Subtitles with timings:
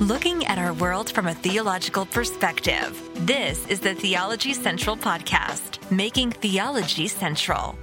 [0.00, 2.98] looking at our world from a theological perspective.
[3.26, 7.78] This is the Theology Central Podcast, making theology central.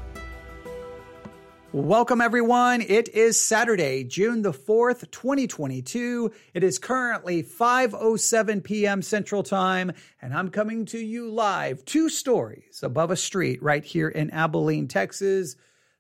[1.71, 2.81] Welcome, everyone.
[2.81, 6.31] It is Saturday, June the 4th, 2022.
[6.55, 9.03] It is currently 5.07 p.m.
[9.03, 14.09] Central Time, and I'm coming to you live, two stories above a street right here
[14.09, 15.55] in Abilene, Texas.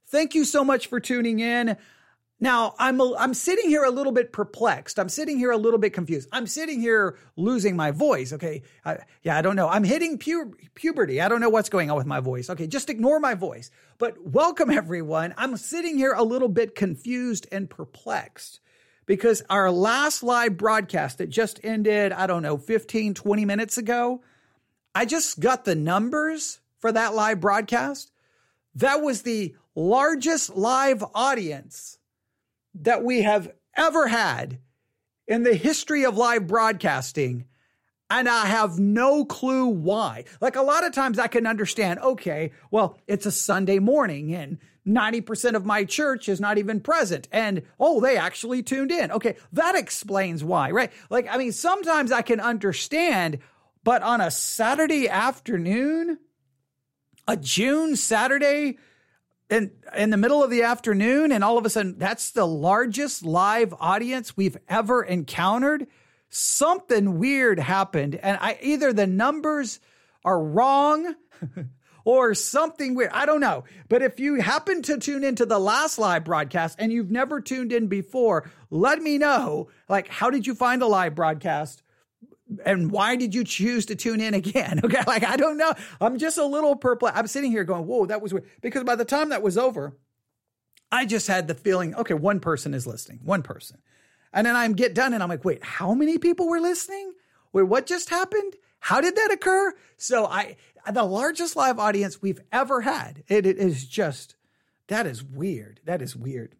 [0.07, 1.77] Thank you so much for tuning in.
[2.39, 4.99] Now, I'm a, I'm sitting here a little bit perplexed.
[4.99, 6.29] I'm sitting here a little bit confused.
[6.31, 8.31] I'm sitting here losing my voice.
[8.31, 9.67] Okay, I, yeah, I don't know.
[9.67, 11.19] I'm hitting pu- puberty.
[11.19, 12.51] I don't know what's going on with my voice.
[12.51, 13.71] Okay, just ignore my voice.
[13.97, 15.33] But welcome everyone.
[15.35, 18.59] I'm sitting here a little bit confused and perplexed
[19.07, 24.21] because our last live broadcast that just ended, I don't know, 15, 20 minutes ago,
[24.93, 28.11] I just got the numbers for that live broadcast.
[28.75, 31.96] That was the largest live audience
[32.81, 34.59] that we have ever had
[35.27, 37.45] in the history of live broadcasting.
[38.09, 40.23] And I have no clue why.
[40.39, 44.59] Like a lot of times I can understand, okay, well, it's a Sunday morning and
[44.87, 47.27] 90% of my church is not even present.
[47.31, 49.11] And oh, they actually tuned in.
[49.11, 50.91] Okay, that explains why, right?
[51.09, 53.39] Like, I mean, sometimes I can understand,
[53.83, 56.17] but on a Saturday afternoon,
[57.27, 58.77] a June Saturday,
[59.49, 63.23] in in the middle of the afternoon and all of a sudden that's the largest
[63.23, 65.87] live audience we've ever encountered.
[66.29, 69.79] Something weird happened and i either the numbers
[70.25, 71.15] are wrong
[72.03, 73.11] or something weird.
[73.13, 73.63] I don't know.
[73.87, 77.71] But if you happen to tune into the last live broadcast and you've never tuned
[77.71, 79.69] in before let me know.
[79.87, 81.81] Like how did you find the live broadcast
[82.65, 84.81] and why did you choose to tune in again?
[84.87, 85.73] Okay, like I don't know.
[85.99, 87.17] I'm just a little perplexed.
[87.17, 89.97] I'm sitting here going, "Whoa, that was weird." Because by the time that was over,
[90.91, 93.79] I just had the feeling, okay, one person is listening, one person,
[94.31, 97.13] and then I'm get done, and I'm like, "Wait, how many people were listening?
[97.51, 98.55] Wait, what just happened?
[98.79, 100.55] How did that occur?" So I,
[100.89, 103.23] the largest live audience we've ever had.
[103.27, 104.35] it, it is just
[104.87, 105.81] that is weird.
[105.85, 106.55] That is weird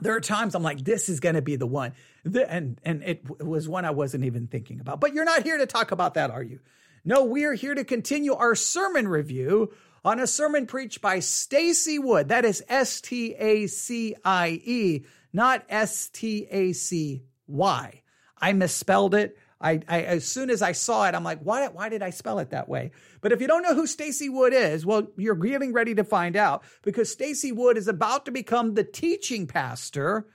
[0.00, 1.92] there are times I'm like, this is going to be the one.
[2.24, 5.00] And, and it was one I wasn't even thinking about.
[5.00, 6.60] But you're not here to talk about that, are you?
[7.04, 9.72] No, we are here to continue our sermon review
[10.04, 12.28] on a sermon preached by Stacie Wood.
[12.28, 18.02] That is S T A C I E, not S T A C Y.
[18.40, 19.36] I misspelled it.
[19.60, 22.38] I, I, as soon as I saw it, I'm like, why, why did I spell
[22.38, 22.92] it that way?
[23.20, 26.36] But if you don't know who Stacie Wood is, well, you're getting ready to find
[26.36, 30.26] out because Stacie Wood is about to become the teaching pastor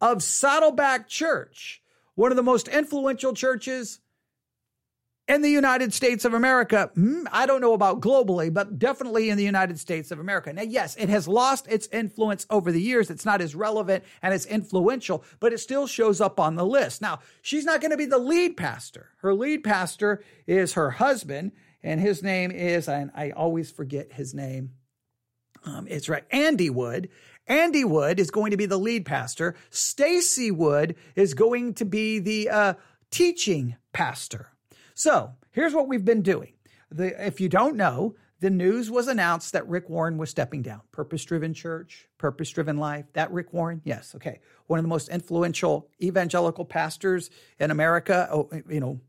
[0.00, 1.82] of Saddleback Church,
[2.14, 4.00] one of the most influential churches
[5.30, 6.90] in the United States of America.
[6.96, 10.52] Hmm, I don't know about globally, but definitely in the United States of America.
[10.52, 13.10] Now, yes, it has lost its influence over the years.
[13.10, 17.00] It's not as relevant and as influential, but it still shows up on the list.
[17.00, 19.10] Now, she's not going to be the lead pastor.
[19.18, 24.34] Her lead pastor is her husband, and his name is, and I always forget his
[24.34, 24.70] name.
[25.64, 27.08] Um, it's right, Andy Wood.
[27.46, 29.54] Andy Wood is going to be the lead pastor.
[29.70, 32.74] Stacie Wood is going to be the uh,
[33.12, 34.50] teaching pastor.
[35.00, 36.52] So here's what we've been doing.
[36.90, 40.82] The, if you don't know, the news was announced that Rick Warren was stepping down.
[40.92, 43.06] Purpose driven church, purpose driven life.
[43.14, 43.80] That Rick Warren?
[43.82, 44.14] Yes.
[44.14, 44.40] Okay.
[44.66, 49.00] One of the most influential evangelical pastors in America, you know,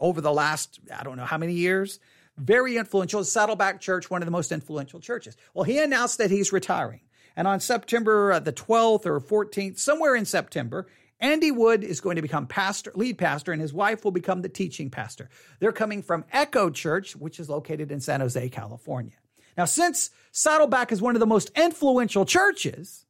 [0.00, 2.00] over the last, I don't know how many years.
[2.38, 3.22] Very influential.
[3.22, 5.36] Saddleback Church, one of the most influential churches.
[5.52, 7.02] Well, he announced that he's retiring.
[7.36, 10.86] And on September uh, the 12th or 14th, somewhere in September,
[11.20, 14.48] Andy Wood is going to become pastor, lead pastor, and his wife will become the
[14.48, 15.30] teaching pastor.
[15.60, 19.16] They're coming from Echo Church, which is located in San Jose, California.
[19.56, 23.06] Now, since Saddleback is one of the most influential churches,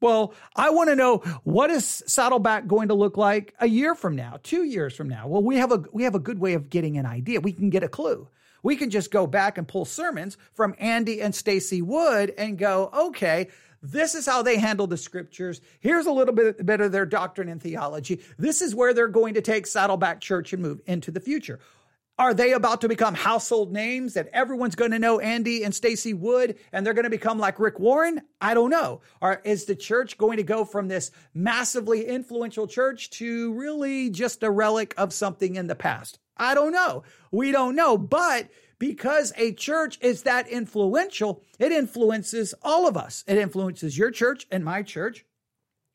[0.00, 4.14] well, I want to know what is Saddleback going to look like a year from
[4.14, 5.26] now, two years from now.
[5.26, 7.40] Well, we have a we have a good way of getting an idea.
[7.40, 8.28] We can get a clue.
[8.62, 12.90] We can just go back and pull sermons from Andy and Stacie Wood and go,
[12.94, 13.48] okay,
[13.82, 15.60] this is how they handle the scriptures.
[15.80, 18.20] Here's a little bit, bit of their doctrine and theology.
[18.36, 21.60] This is where they're going to take Saddleback Church and move into the future.
[22.18, 26.18] Are they about to become household names that everyone's going to know Andy and Stacie
[26.18, 28.20] Wood and they're going to become like Rick Warren?
[28.40, 29.02] I don't know.
[29.22, 34.42] Or is the church going to go from this massively influential church to really just
[34.42, 36.18] a relic of something in the past?
[36.38, 37.02] I don't know.
[37.30, 37.98] We don't know.
[37.98, 38.48] But
[38.78, 43.24] because a church is that influential, it influences all of us.
[43.26, 45.24] It influences your church and my church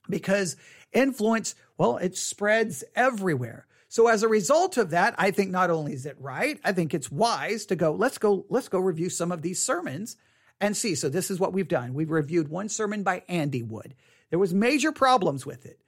[0.10, 0.56] because
[0.92, 3.68] influence, well, it spreads everywhere.
[3.88, 6.94] So as a result of that, I think not only is it right, I think
[6.94, 10.18] it's wise to go, let's go, let's go review some of these sermons
[10.60, 10.96] and see.
[10.96, 11.94] So this is what we've done.
[11.94, 13.94] We've reviewed one sermon by Andy Wood.
[14.30, 15.80] There was major problems with it.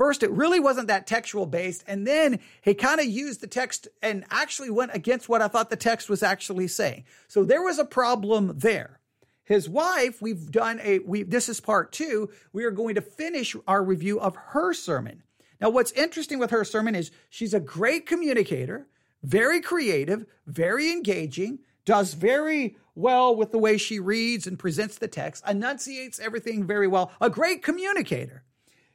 [0.00, 1.84] First it really wasn't that textual based.
[1.86, 5.68] And then he kind of used the text and actually went against what I thought
[5.68, 7.04] the text was actually saying.
[7.28, 8.98] So there was a problem there.
[9.44, 12.30] His wife, we've done a, we, this is part two.
[12.50, 15.22] We are going to finish our review of her sermon.
[15.60, 18.86] Now, what's interesting with her sermon is she's a great communicator,
[19.22, 25.08] very creative, very engaging, does very well with the way she reads and presents the
[25.08, 28.44] text, enunciates everything very well, a great communicator.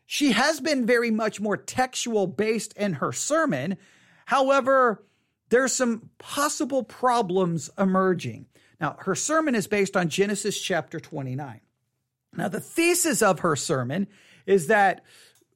[0.06, 3.78] She has been very much more textual based in her sermon.
[4.25, 5.04] However,
[5.50, 8.48] there's some possible problems emerging.
[8.80, 11.62] Now, her sermon is based on Genesis chapter 29.
[12.36, 14.07] Now, the thesis of her sermon
[14.46, 15.04] is that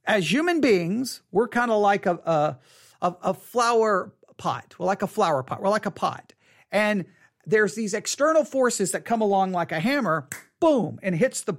[0.05, 2.57] as human beings, we're kind of like a,
[3.01, 4.75] a, a flower pot.
[4.79, 5.61] We're like a flower pot.
[5.61, 6.33] We're like a pot.
[6.71, 7.05] And
[7.45, 10.27] there's these external forces that come along like a hammer,
[10.59, 11.57] boom, and hits the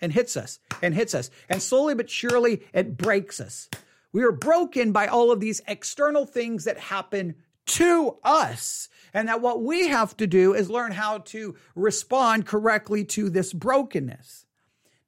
[0.00, 1.30] and hits us and hits us.
[1.48, 3.68] And slowly but surely it breaks us.
[4.12, 7.34] We are broken by all of these external things that happen
[7.66, 8.88] to us.
[9.12, 13.52] And that what we have to do is learn how to respond correctly to this
[13.52, 14.46] brokenness.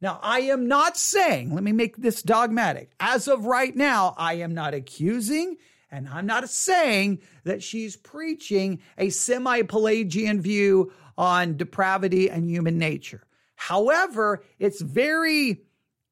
[0.00, 2.92] Now, I am not saying, let me make this dogmatic.
[3.00, 5.56] As of right now, I am not accusing
[5.90, 12.78] and I'm not saying that she's preaching a semi Pelagian view on depravity and human
[12.78, 13.24] nature.
[13.58, 15.62] However, it's very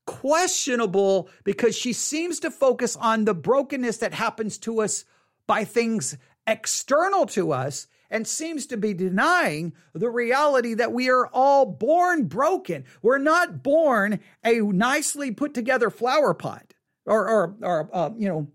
[0.04, 5.04] questionable because she seems to focus on the brokenness that happens to us
[5.46, 11.28] by things external to us and seems to be denying the reality that we are
[11.28, 12.84] all born broken.
[13.00, 18.48] We're not born a nicely put together flower pot or, or, or uh, you know,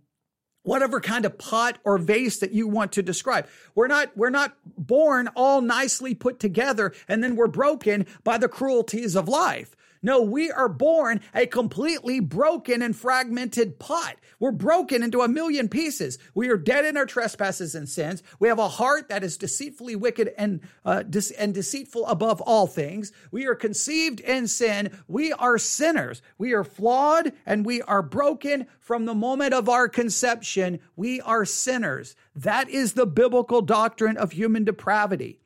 [0.63, 3.47] whatever kind of pot or vase that you want to describe.
[3.75, 8.47] We're not, we're not born all nicely put together and then we're broken by the
[8.47, 9.75] cruelties of life.
[10.03, 14.15] No, we are born a completely broken and fragmented pot.
[14.39, 16.17] We're broken into a million pieces.
[16.33, 18.23] We are dead in our trespasses and sins.
[18.39, 22.65] We have a heart that is deceitfully wicked and uh, de- and deceitful above all
[22.65, 23.11] things.
[23.29, 24.97] We are conceived in sin.
[25.07, 26.23] We are sinners.
[26.39, 30.79] We are flawed and we are broken from the moment of our conception.
[30.95, 32.15] We are sinners.
[32.35, 35.40] That is the biblical doctrine of human depravity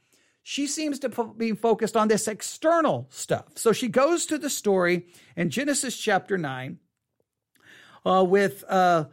[0.47, 3.45] she seems to be focused on this external stuff.
[3.55, 6.77] So she goes to the story in Genesis chapter 9
[8.05, 9.05] uh, with uh,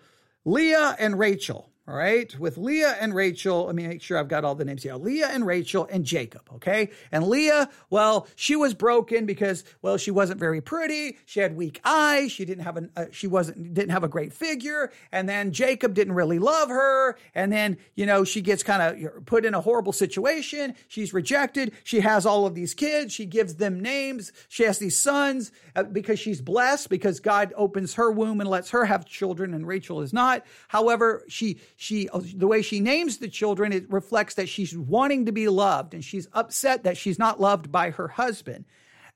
[0.44, 1.71] Leah and Rachel.
[1.88, 4.84] All right, with Leah and Rachel, let me make sure I've got all the names
[4.84, 4.94] here.
[4.94, 6.90] Leah and Rachel and Jacob, okay?
[7.10, 11.18] And Leah, well, she was broken because, well, she wasn't very pretty.
[11.26, 12.30] She had weak eyes.
[12.30, 14.92] She didn't have an, uh, she wasn't, didn't have a great figure.
[15.10, 17.16] And then Jacob didn't really love her.
[17.34, 20.76] And then, you know, she gets kind of put in a horrible situation.
[20.86, 21.72] She's rejected.
[21.82, 23.12] She has all of these kids.
[23.12, 24.30] She gives them names.
[24.48, 28.70] She has these sons Uh, because she's blessed because God opens her womb and lets
[28.70, 30.44] her have children and Rachel is not.
[30.68, 35.24] However, she, she uh, the way she names the children it reflects that she's wanting
[35.26, 38.66] to be loved and she's upset that she's not loved by her husband.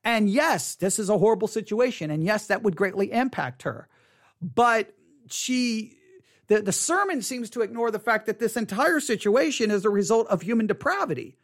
[0.03, 3.87] And yes this is a horrible situation and yes that would greatly impact her.
[4.41, 4.95] But
[5.29, 5.99] she
[6.47, 10.27] the, the sermon seems to ignore the fact that this entire situation is a result
[10.29, 11.37] of human depravity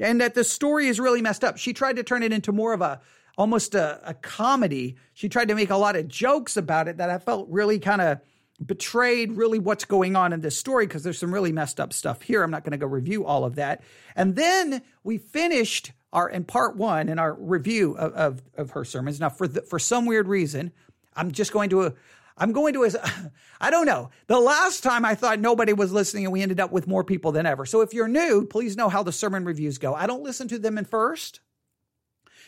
[0.00, 1.56] and that the story is really messed up.
[1.56, 3.00] She tried to turn it into more of a
[3.36, 7.10] almost a, a comedy she tried to make a lot of jokes about it that
[7.10, 8.20] i felt really kind of
[8.64, 12.22] betrayed really what's going on in this story because there's some really messed up stuff
[12.22, 12.42] here.
[12.42, 13.82] I'm not going to go review all of that.
[14.14, 18.84] And then we finished our in part one in our review of, of, of her
[18.84, 19.20] sermons.
[19.20, 20.72] Now, for the, for some weird reason,
[21.14, 21.94] I'm just going to.
[22.38, 24.10] I'm going to, I don't know.
[24.26, 27.32] The last time I thought nobody was listening and we ended up with more people
[27.32, 27.64] than ever.
[27.64, 29.94] So if you're new, please know how the sermon reviews go.
[29.94, 31.40] I don't listen to them in first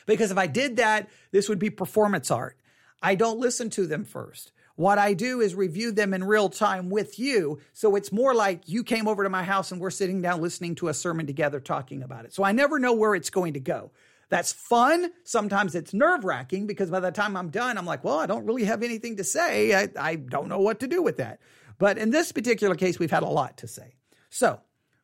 [0.08, 2.56] because if I did that, this would be performance art.
[3.00, 4.50] I don't listen to them first.
[4.74, 7.60] What I do is review them in real time with you.
[7.72, 10.76] So it's more like you came over to my house and we're sitting down listening
[10.76, 12.32] to a sermon together talking about it.
[12.32, 13.90] So I never know where it's going to go.
[14.30, 15.10] That's fun.
[15.24, 18.46] Sometimes it's nerve wracking because by the time I'm done, I'm like, well, I don't
[18.46, 19.74] really have anything to say.
[19.74, 21.40] I, I don't know what to do with that.
[21.78, 23.94] But in this particular case, we've had a lot to say.
[24.30, 24.60] So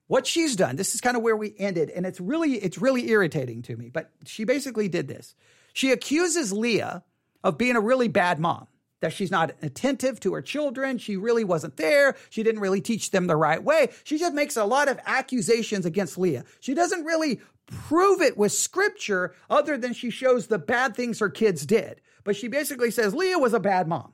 [0.06, 3.08] what she's done, this is kind of where we ended, and it's really, it's really
[3.08, 3.88] irritating to me.
[3.88, 5.34] But she basically did this.
[5.73, 7.02] She accuses Leah
[7.42, 8.66] of being a really bad mom
[9.00, 10.99] that she's not attentive to her children.
[10.99, 12.16] She really wasn't there.
[12.30, 13.90] She didn't really teach them the right way.
[14.04, 16.44] She just makes a lot of accusations against Leah.
[16.61, 21.28] She doesn't really prove it with scripture other than she shows the bad things her
[21.28, 22.00] kids did.
[22.25, 24.12] But she basically says Leah was a bad mom.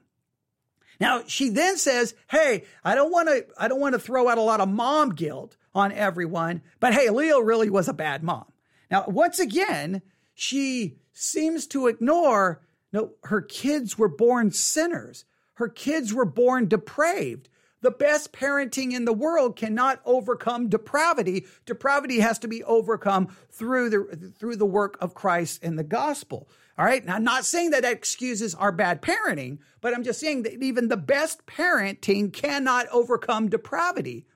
[0.98, 4.38] Now she then says, "Hey, I don't want to I don't want to throw out
[4.38, 8.46] a lot of mom guilt on everyone, but hey, Leah really was a bad mom."
[8.90, 10.02] Now, once again,
[10.34, 12.62] she seems to ignore
[12.92, 15.24] no, her kids were born sinners.
[15.60, 17.50] her kids were born depraved.
[17.82, 21.46] The best parenting in the world cannot overcome depravity.
[21.66, 26.48] Depravity has to be overcome through the, through the work of Christ and the gospel.
[26.78, 27.04] All right.
[27.04, 30.62] Now, I'm not saying that, that excuses our bad parenting, but I'm just saying that
[30.62, 34.26] even the best parenting cannot overcome depravity.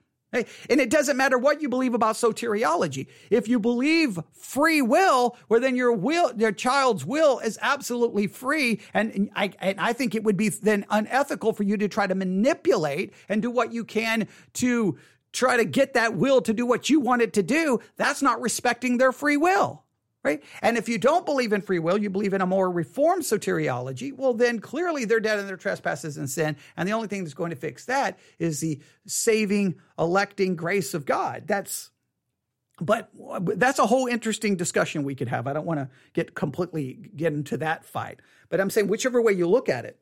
[0.69, 3.07] And it doesn't matter what you believe about soteriology.
[3.29, 8.81] If you believe free will, well, then your will, your child's will is absolutely free.
[8.93, 12.15] And I, and I think it would be then unethical for you to try to
[12.15, 14.97] manipulate and do what you can to
[15.31, 17.79] try to get that will to do what you want it to do.
[17.97, 19.84] That's not respecting their free will
[20.25, 20.43] right?
[20.63, 24.11] And if you don't believe in free will, you believe in a more reformed soteriology,
[24.11, 26.57] well, then clearly they're dead in their trespasses and sin.
[26.75, 31.05] And the only thing that's going to fix that is the saving, electing grace of
[31.05, 31.43] God.
[31.45, 31.91] That's
[32.81, 33.09] but
[33.57, 35.47] that's a whole interesting discussion we could have.
[35.47, 38.19] I don't want to get completely get into that fight.
[38.49, 39.97] But I'm saying whichever way you look at it,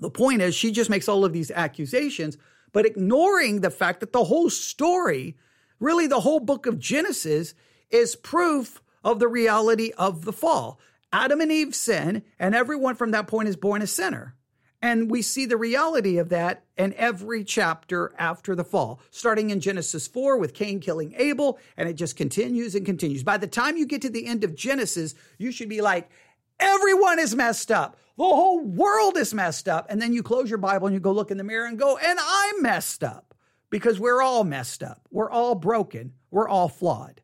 [0.00, 2.38] the point is she just makes all of these accusations,
[2.72, 5.36] but ignoring the fact that the whole story,
[5.78, 7.54] really the whole book of Genesis,
[7.90, 10.80] is proof of the reality of the fall.
[11.12, 14.34] Adam and Eve sin, and everyone from that point is born a sinner.
[14.82, 19.60] And we see the reality of that in every chapter after the fall, starting in
[19.60, 23.22] Genesis 4 with Cain killing Abel, and it just continues and continues.
[23.22, 26.10] By the time you get to the end of Genesis, you should be like,
[26.58, 27.96] everyone is messed up.
[28.18, 29.86] The whole world is messed up.
[29.88, 31.96] And then you close your Bible and you go look in the mirror and go,
[31.96, 33.36] and I'm messed up
[33.70, 35.06] because we're all messed up.
[35.12, 36.14] We're all broken.
[36.32, 37.22] We're all flawed.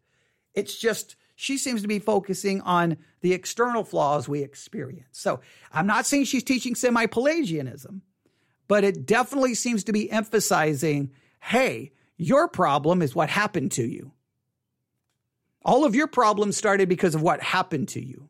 [0.55, 5.09] It's just she seems to be focusing on the external flaws we experience.
[5.11, 5.41] So
[5.73, 8.03] I'm not saying she's teaching semi Pelagianism,
[8.69, 14.13] but it definitely seems to be emphasizing hey, your problem is what happened to you.
[15.65, 18.29] All of your problems started because of what happened to you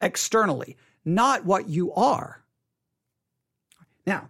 [0.00, 2.42] externally, not what you are.
[4.04, 4.28] Now,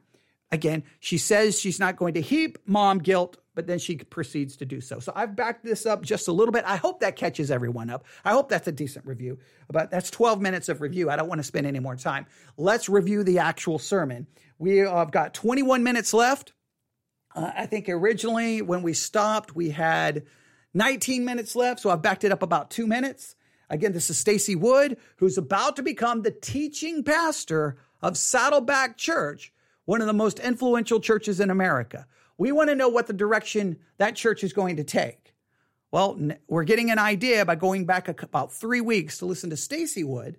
[0.51, 4.65] again, she says she's not going to heap mom guilt but then she proceeds to
[4.65, 5.01] do so.
[5.01, 6.63] So I've backed this up just a little bit.
[6.65, 8.05] I hope that catches everyone up.
[8.25, 9.41] I hope that's a decent review.
[9.69, 11.11] But that's 12 minutes of review.
[11.11, 12.27] I don't want to spend any more time.
[12.57, 14.29] Let's review the actual sermon.
[14.61, 16.53] We have got 21 minutes left.
[17.35, 20.23] Uh, I think originally when we stopped, we had
[20.75, 21.81] 19 minutes left.
[21.81, 23.35] So I've backed it up about two minutes.
[23.69, 29.53] Again, this is Stacie Wood, who's about to become the teaching pastor of Saddleback Church,
[29.89, 32.07] one of the most influential churches in America.
[32.37, 35.33] We want to know what the direction that church is going to take.
[35.91, 40.05] Well, we're getting an idea by going back about three weeks to listen to Stacie
[40.05, 40.37] Wood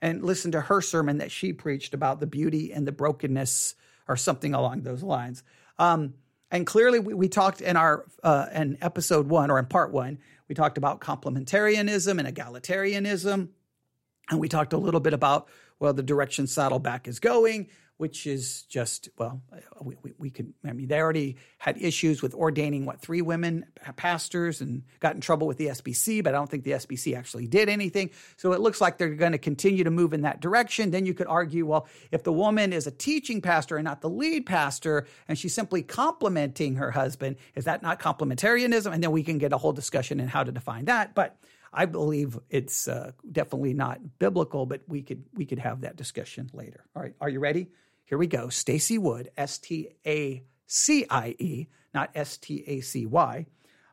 [0.00, 3.74] and listen to her sermon that she preached about the beauty and the brokenness
[4.06, 5.42] or something along those lines.
[5.76, 6.14] Um,
[6.52, 10.20] and clearly, we, we, talked in our uh, in episode one or in part one,
[10.46, 13.48] we talked about complementarianism and egalitarianism,
[14.30, 15.48] and we talked a little bit about
[15.80, 17.66] well the direction Saddleback is going
[18.04, 19.40] which is just well,
[19.80, 20.52] we, we, we, could.
[20.62, 23.64] I mean, they already had issues with ordaining what three women
[23.96, 27.46] pastors and got in trouble with the SBC, but I don't think the SBC actually
[27.46, 28.10] did anything.
[28.36, 30.90] So it looks like they're going to continue to move in that direction.
[30.90, 34.10] Then you could argue, well, if the woman is a teaching pastor and not the
[34.10, 38.92] lead pastor, and she's simply complimenting her husband, is that not complementarianism?
[38.92, 41.38] And then we can get a whole discussion in how to define that, but.
[41.74, 46.48] I believe it's uh, definitely not biblical, but we could we could have that discussion
[46.52, 46.84] later.
[46.94, 47.68] All right, are you ready?
[48.04, 48.46] Here we go.
[48.48, 53.46] Stacie Wood, S T A C I E, not S T A C Y.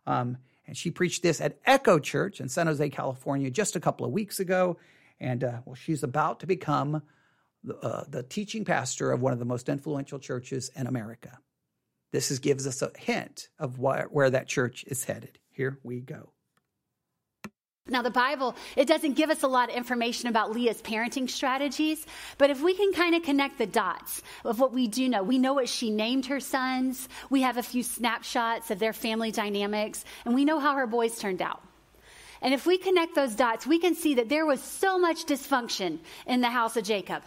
[0.06, 0.38] Um,
[0.68, 4.12] and she preached this at Echo Church in San Jose, California, just a couple of
[4.12, 4.78] weeks ago.
[5.20, 7.04] And uh, well, she's about to become
[7.64, 11.40] the, uh, the teaching pastor of one of the most influential churches in America.
[12.12, 15.40] This is, gives us a hint of where that church is headed.
[15.52, 16.34] Here we go.
[17.88, 22.06] Now, the Bible, it doesn't give us a lot of information about Leah's parenting strategies,
[22.38, 25.40] but if we can kind of connect the dots of what we do know, we
[25.40, 30.06] know what she named her sons, we have a few snapshots of their family dynamics,
[30.26, 31.64] and we know how her boys turned out.
[32.44, 36.00] And if we connect those dots, we can see that there was so much dysfunction
[36.28, 37.24] in the house of Jacob.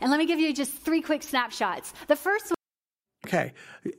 [0.00, 1.92] And let me give you just three quick snapshots.
[2.08, 2.56] The first one.
[3.26, 3.52] Okay.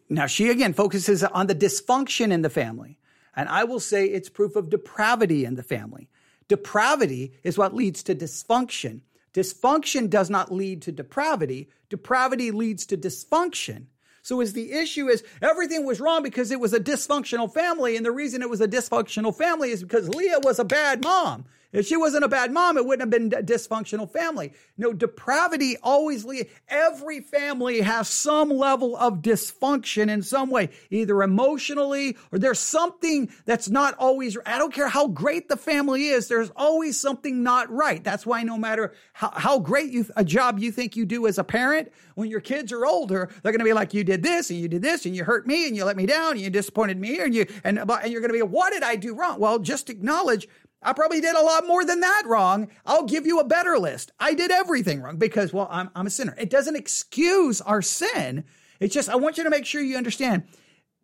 [0.09, 2.97] Now, she again focuses on the dysfunction in the family.
[3.35, 6.09] And I will say it's proof of depravity in the family.
[6.47, 9.01] Depravity is what leads to dysfunction.
[9.33, 11.69] Dysfunction does not lead to depravity.
[11.89, 13.85] Depravity leads to dysfunction.
[14.21, 17.95] So as the issue is everything was wrong because it was a dysfunctional family.
[17.95, 21.45] And the reason it was a dysfunctional family is because Leah was a bad mom.
[21.71, 24.53] If she wasn't a bad mom, it wouldn't have been a dysfunctional family.
[24.77, 26.49] No, depravity always leads.
[26.67, 33.29] Every family has some level of dysfunction in some way, either emotionally or there's something
[33.45, 37.71] that's not always, I don't care how great the family is, there's always something not
[37.71, 38.03] right.
[38.03, 41.37] That's why no matter how, how great you, a job you think you do as
[41.37, 44.49] a parent, when your kids are older, they're going to be like, you did this
[44.49, 46.49] and you did this and you hurt me and you let me down and you
[46.49, 49.39] disappointed me and you, and, and you're going to be, what did I do wrong?
[49.39, 50.47] Well, just acknowledge
[50.83, 52.69] I probably did a lot more than that wrong.
[52.85, 54.11] I'll give you a better list.
[54.19, 56.35] I did everything wrong because, well, I'm, I'm a sinner.
[56.39, 58.43] It doesn't excuse our sin.
[58.79, 60.43] It's just, I want you to make sure you understand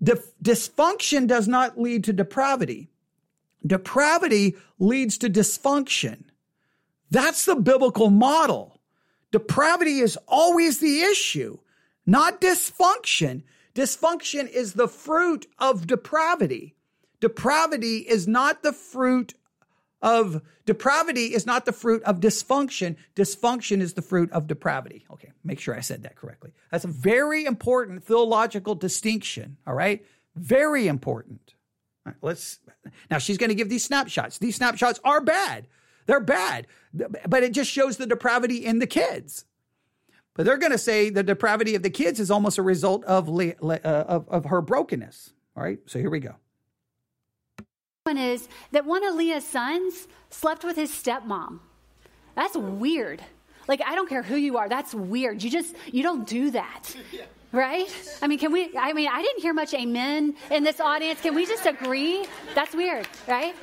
[0.02, 2.90] dysfunction does not lead to depravity.
[3.66, 6.24] Depravity leads to dysfunction.
[7.10, 8.80] That's the biblical model.
[9.32, 11.58] Depravity is always the issue,
[12.06, 13.44] not dysfunction.
[13.76, 16.76] Dysfunction is the fruit of depravity.
[17.20, 19.34] Depravity is not the fruit
[20.02, 22.96] of depravity is not the fruit of dysfunction.
[23.16, 25.06] Dysfunction is the fruit of depravity.
[25.12, 26.52] Okay, make sure I said that correctly.
[26.72, 29.58] That's a very important theological distinction.
[29.66, 31.56] All right, very important.
[32.06, 32.60] All right, let's
[33.10, 33.18] now.
[33.18, 34.38] She's going to give these snapshots.
[34.38, 35.68] These snapshots are bad.
[36.06, 39.46] They're bad, but it just shows the depravity in the kids.
[40.36, 43.28] But they're going to say the depravity of the kids is almost a result of,
[43.28, 45.34] uh, of, of her brokenness.
[45.58, 46.36] All right, so here we go
[48.08, 51.60] one is that one of Leah's sons slept with his stepmom.
[52.36, 53.22] That's weird.
[53.68, 55.44] Like, I don't care who you are, that's weird.
[55.44, 56.96] You just, you don't do that.
[57.54, 57.88] Right?
[58.22, 58.78] I mean, can we?
[58.78, 61.22] I mean, I didn't hear much amen in this audience.
[61.22, 62.26] Can we just agree?
[62.54, 63.56] That's weird, right?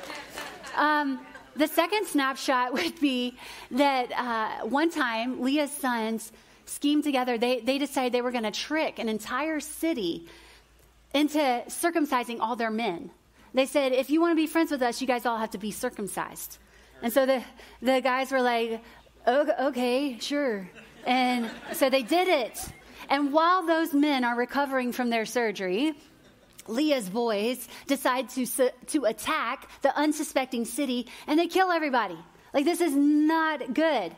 [0.75, 1.19] Um,
[1.55, 3.37] the second snapshot would be
[3.69, 6.31] that uh, one time Leah's sons
[6.65, 7.37] schemed together.
[7.37, 10.27] They, they decided they were going to trick an entire city
[11.13, 13.11] into circumcising all their men.
[13.55, 15.57] They said, if you want to be friends with us, you guys all have to
[15.57, 16.57] be circumcised.
[17.01, 17.41] And so the,
[17.81, 18.83] the guys were like,
[19.25, 20.69] okay, sure.
[21.05, 22.59] And so they did it.
[23.09, 25.93] And while those men are recovering from their surgery,
[26.67, 28.45] Leah's boys decide to,
[28.87, 32.17] to attack the unsuspecting city and they kill everybody.
[32.53, 34.13] Like, this is not good.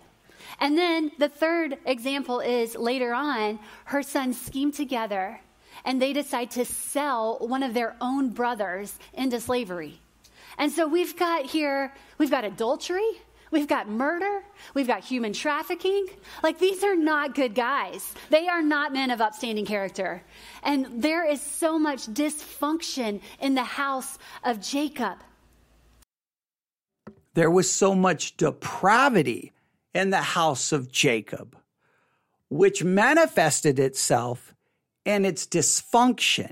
[0.60, 5.42] And then the third example is later on, her sons scheme together
[5.86, 10.00] and they decide to sell one of their own brothers into slavery.
[10.58, 13.10] And so we've got here, we've got adultery,
[13.52, 16.08] we've got murder, we've got human trafficking.
[16.42, 18.14] Like these are not good guys.
[18.30, 20.24] They are not men of upstanding character.
[20.64, 25.20] And there is so much dysfunction in the house of Jacob.
[27.36, 29.54] There was so much depravity
[29.94, 31.56] in the house of Jacob,
[32.50, 34.56] which manifested itself
[35.08, 36.52] and its dysfunction.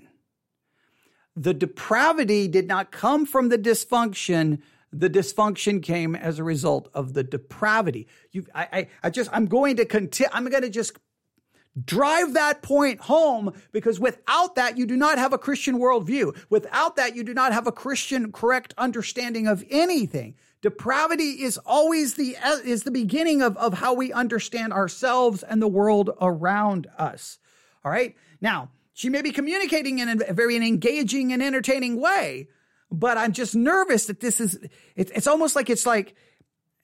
[1.36, 4.62] The depravity did not come from the dysfunction.
[4.94, 8.08] The dysfunction came as a result of the depravity.
[8.32, 10.98] You, I, I, I just, I'm going to continue, I'm going to just
[11.84, 16.34] drive that point home because without that, you do not have a Christian worldview.
[16.50, 20.36] Without that, you do not have a Christian correct understanding of anything.
[20.62, 25.68] Depravity is always the, is the beginning of, of how we understand ourselves and the
[25.68, 27.40] world around us.
[27.84, 28.16] All right.
[28.46, 32.48] Now, she may be communicating in a very engaging and entertaining way,
[32.92, 34.60] but I'm just nervous that this is,
[34.96, 36.16] it's almost like it's like,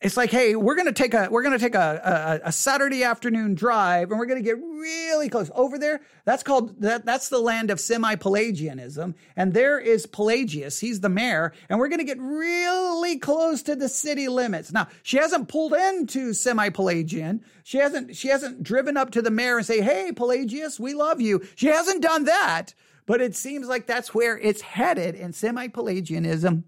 [0.01, 3.53] it's like, hey, we're gonna take a we're gonna take a, a, a Saturday afternoon
[3.53, 6.01] drive, and we're gonna get really close over there.
[6.25, 7.05] That's called that.
[7.05, 10.79] That's the land of semi-Pelagianism, and there is Pelagius.
[10.79, 14.71] He's the mayor, and we're gonna get really close to the city limits.
[14.71, 17.45] Now, she hasn't pulled into semi-Pelagian.
[17.63, 21.21] She hasn't she hasn't driven up to the mayor and say, "Hey, Pelagius, we love
[21.21, 22.73] you." She hasn't done that,
[23.05, 26.63] but it seems like that's where it's headed in semi-Pelagianism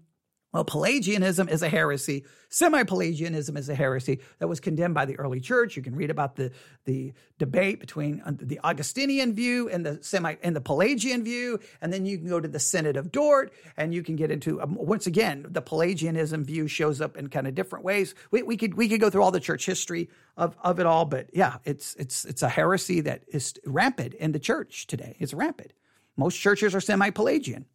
[0.54, 2.24] well, Pelagianism is a heresy.
[2.48, 5.76] Semi-Pelagianism is a heresy that was condemned by the early church.
[5.76, 6.52] You can read about the,
[6.84, 11.92] the debate between uh, the Augustinian view and the semi and the Pelagian view, and
[11.92, 14.76] then you can go to the Synod of Dort, and you can get into um,
[14.76, 18.14] once again the Pelagianism view shows up in kind of different ways.
[18.30, 21.04] We, we could we could go through all the church history of, of it all,
[21.04, 25.16] but yeah, it's it's it's a heresy that is rampant in the church today.
[25.18, 25.72] It's rampant.
[26.16, 27.66] Most churches are semi-Pelagian.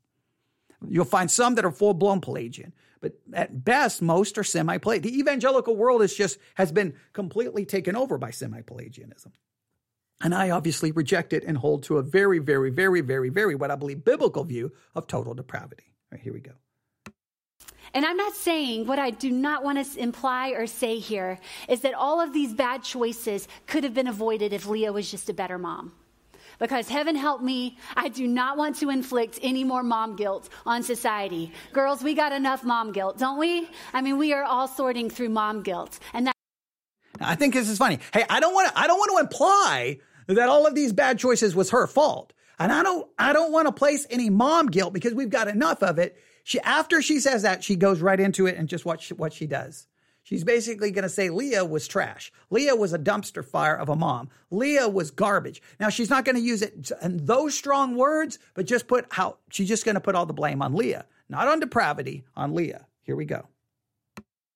[0.87, 5.03] You'll find some that are full blown Pelagian, but at best, most are semi Pelagian.
[5.03, 9.33] The evangelical world is just has been completely taken over by semi Pelagianism.
[10.21, 13.71] And I obviously reject it and hold to a very, very, very, very, very, what
[13.71, 15.85] I believe biblical view of total depravity.
[16.11, 16.51] All right, here we go.
[17.93, 21.81] And I'm not saying what I do not want to imply or say here is
[21.81, 25.33] that all of these bad choices could have been avoided if Leah was just a
[25.33, 25.93] better mom.
[26.59, 30.83] Because heaven help me, I do not want to inflict any more mom guilt on
[30.83, 31.53] society.
[31.73, 33.67] Girls, we got enough mom guilt, don't we?
[33.93, 35.99] I mean, we are all sorting through mom guilt.
[36.13, 36.35] And that
[37.21, 37.99] I think this is funny.
[38.13, 41.17] Hey, I don't want to I don't want to imply that all of these bad
[41.17, 42.33] choices was her fault.
[42.59, 45.81] And I don't I don't want to place any mom guilt because we've got enough
[45.81, 46.17] of it.
[46.43, 49.47] She after she says that, she goes right into it and just watch what she
[49.47, 49.87] does.
[50.29, 52.31] She's basically going to say Leah was trash.
[52.51, 54.29] Leah was a dumpster fire of a mom.
[54.51, 55.59] Leah was garbage.
[55.79, 59.37] Now she's not going to use it in those strong words, but just put how
[59.49, 62.85] she's just going to put all the blame on Leah, not on depravity, on Leah.
[63.01, 63.47] Here we go.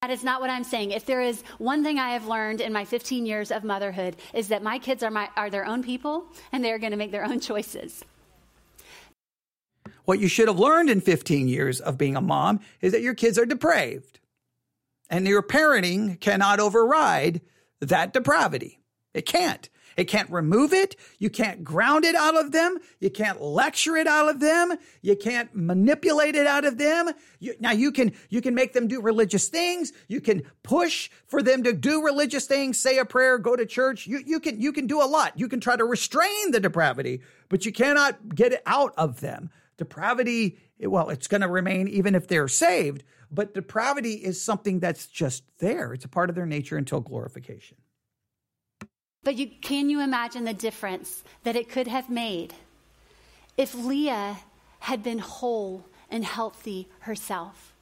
[0.02, 0.92] That is not what I'm saying.
[0.92, 4.46] If there is one thing I have learned in my 15 years of motherhood is
[4.48, 7.24] that my kids are my are their own people and they're going to make their
[7.24, 8.04] own choices.
[10.04, 13.14] What you should have learned in 15 years of being a mom is that your
[13.14, 14.20] kids are depraved.
[15.10, 17.40] And your parenting cannot override
[17.80, 18.80] that depravity.
[19.12, 19.68] It can't.
[19.96, 20.96] It can't remove it.
[21.18, 22.78] You can't ground it out of them.
[22.98, 24.76] You can't lecture it out of them.
[25.02, 27.10] You can't manipulate it out of them.
[27.38, 29.92] You, now you can, you can make them do religious things.
[30.08, 34.06] You can push for them to do religious things, say a prayer, go to church.
[34.06, 35.38] You, you can, you can do a lot.
[35.38, 39.50] You can try to restrain the depravity, but you cannot get it out of them.
[39.76, 45.06] Depravity, well, it's going to remain even if they're saved, but depravity is something that's
[45.06, 45.92] just there.
[45.92, 47.78] It's a part of their nature until glorification.
[49.22, 52.54] But you, can you imagine the difference that it could have made
[53.56, 54.38] if Leah
[54.80, 57.72] had been whole and healthy herself?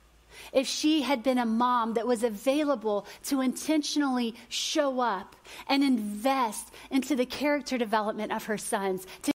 [0.52, 5.36] If she had been a mom that was available to intentionally show up
[5.68, 9.06] and invest into the character development of her sons.
[9.22, 9.32] To-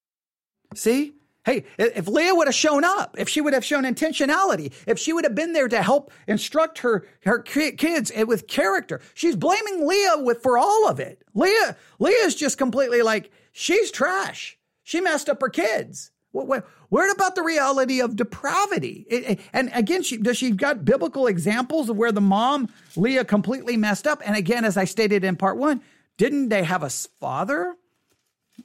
[0.74, 1.14] See?
[1.48, 5.14] Hey, if Leah would have shown up, if she would have shown intentionality, if she
[5.14, 9.88] would have been there to help instruct her, her kids eh, with character, she's blaming
[9.88, 11.24] Leah with, for all of it.
[11.34, 14.58] Leah, Leah's just completely like, she's trash.
[14.84, 16.12] She messed up her kids.
[16.34, 19.06] What, what, about the reality of depravity?
[19.10, 23.24] It, it, and again, she, does she got biblical examples of where the mom, Leah,
[23.24, 24.22] completely messed up?
[24.26, 25.82] And again, as I stated in part one,
[26.18, 27.74] didn't they have a father?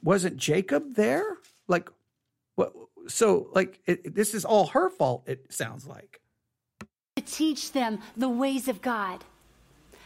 [0.01, 1.37] Wasn't Jacob there?
[1.69, 1.87] Like,
[3.07, 6.21] so like it, this is all her fault it sounds like.
[7.15, 9.23] To teach them the ways of god.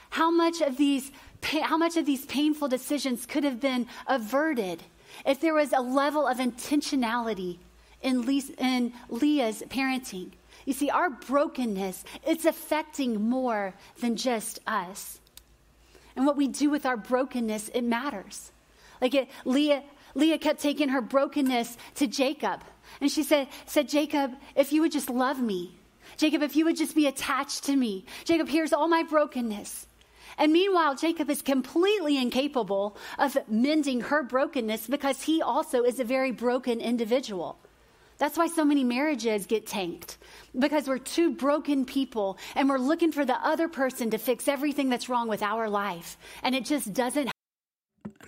[0.09, 1.11] How much of these
[1.43, 4.83] how much of these painful decisions could have been averted
[5.25, 7.57] if there was a level of intentionality
[8.01, 10.31] in, in leah's parenting?
[10.65, 15.19] You see our brokenness it's affecting more than just us.
[16.15, 18.51] And what we do with our brokenness it matters.
[18.99, 19.83] Like it, leah
[20.15, 22.63] leah kept taking her brokenness to jacob
[23.01, 25.77] and she said, said, Jacob, if you would just love me,
[26.17, 29.87] Jacob, if you would just be attached to me, Jacob, here's all my brokenness.
[30.37, 36.03] And meanwhile, Jacob is completely incapable of mending her brokenness because he also is a
[36.03, 37.57] very broken individual.
[38.19, 40.17] That's why so many marriages get tanked
[40.57, 44.89] because we're two broken people and we're looking for the other person to fix everything
[44.89, 46.17] that's wrong with our life.
[46.41, 47.29] And it just doesn't.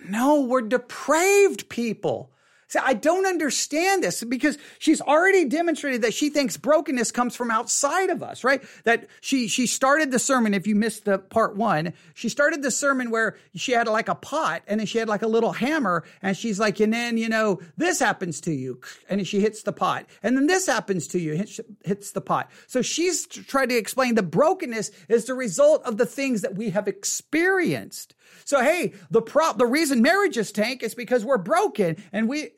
[0.08, 2.32] No, we're depraved people.
[2.70, 7.50] See, I don't understand this because she's already demonstrated that she thinks brokenness comes from
[7.50, 8.62] outside of us, right?
[8.84, 10.54] That she she started the sermon.
[10.54, 14.14] If you missed the part one, she started the sermon where she had like a
[14.14, 17.28] pot and then she had like a little hammer, and she's like, and then you
[17.28, 18.80] know this happens to you,
[19.10, 22.52] and she hits the pot, and then this happens to you, hits, hits the pot.
[22.68, 26.70] So she's trying to explain the brokenness is the result of the things that we
[26.70, 28.14] have experienced.
[28.46, 32.52] So hey, the prop the reason marriages tank is because we're broken and we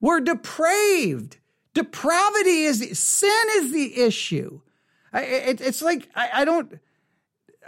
[0.00, 1.38] we're depraved.
[1.74, 4.60] Depravity is sin is the issue.
[5.12, 6.78] I, it, it's like I, I don't.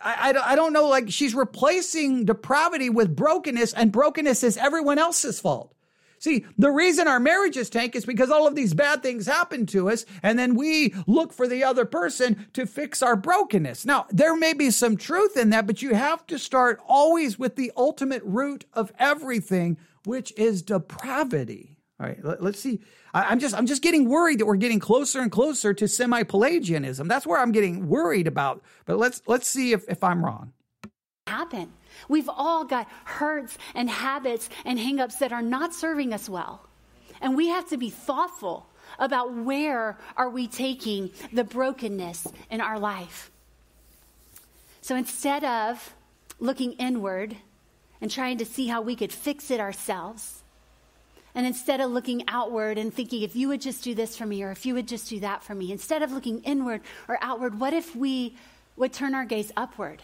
[0.02, 5.40] I, I, don't know, like she's replacing depravity with brokenness, and brokenness is everyone else's
[5.40, 5.74] fault.
[6.18, 9.90] See, the reason our marriages tank is because all of these bad things happen to
[9.90, 13.86] us, and then we look for the other person to fix our brokenness.
[13.86, 17.56] Now, there may be some truth in that, but you have to start always with
[17.56, 21.69] the ultimate root of everything, which is depravity.
[22.00, 22.80] All right, let, us see.
[23.12, 27.06] I, am just I'm just getting worried that we're getting closer and closer to semi-Pelagianism.
[27.08, 28.62] That's where I'm getting worried about.
[28.86, 30.54] But let's let's see if, if I'm wrong.
[31.26, 31.70] Happen.
[32.08, 36.66] We've all got hurts and habits and hangups that are not serving us well.
[37.20, 38.66] And we have to be thoughtful
[38.98, 43.30] about where are we taking the brokenness in our life.
[44.80, 45.94] So instead of
[46.38, 47.36] looking inward
[48.00, 50.39] and trying to see how we could fix it ourselves,
[51.34, 54.42] and instead of looking outward and thinking, if you would just do this for me
[54.42, 57.60] or if you would just do that for me, instead of looking inward or outward,
[57.60, 58.36] what if we
[58.76, 60.02] would turn our gaze upward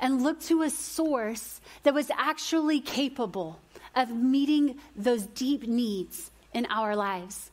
[0.00, 3.60] and look to a source that was actually capable
[3.94, 7.50] of meeting those deep needs in our lives.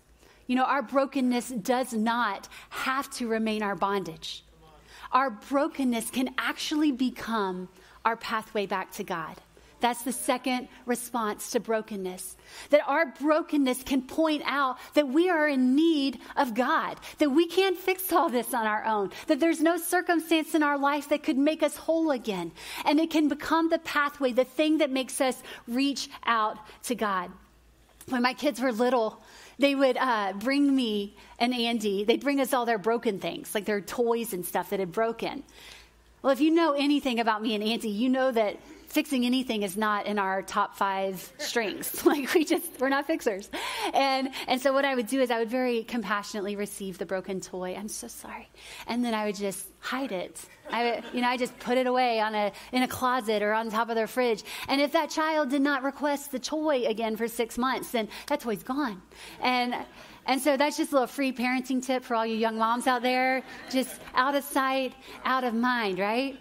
[0.47, 4.43] You know, our brokenness does not have to remain our bondage.
[5.11, 7.69] Our brokenness can actually become
[8.05, 9.35] our pathway back to God.
[9.81, 12.37] That's the second response to brokenness.
[12.69, 17.47] That our brokenness can point out that we are in need of God, that we
[17.47, 21.23] can't fix all this on our own, that there's no circumstance in our life that
[21.23, 22.51] could make us whole again.
[22.85, 27.31] And it can become the pathway, the thing that makes us reach out to God.
[28.07, 29.21] When my kids were little,
[29.57, 33.65] they would uh, bring me and Andy, they'd bring us all their broken things, like
[33.65, 35.43] their toys and stuff that had broken.
[36.21, 38.57] Well, if you know anything about me and Andy, you know that
[38.91, 42.05] fixing anything is not in our top five strengths.
[42.11, 43.49] like we just we're not fixers.
[43.93, 47.39] And and so what I would do is I would very compassionately receive the broken
[47.39, 47.75] toy.
[47.75, 48.49] I'm so sorry.
[48.87, 50.39] And then I would just hide it.
[50.69, 53.69] I you know, I just put it away on a in a closet or on
[53.69, 54.43] top of their fridge.
[54.67, 58.41] And if that child did not request the toy again for six months, then that
[58.41, 59.01] toy's gone.
[59.41, 59.73] And
[60.25, 63.01] and so that's just a little free parenting tip for all you young moms out
[63.01, 63.43] there.
[63.71, 66.37] Just out of sight, out of mind, right?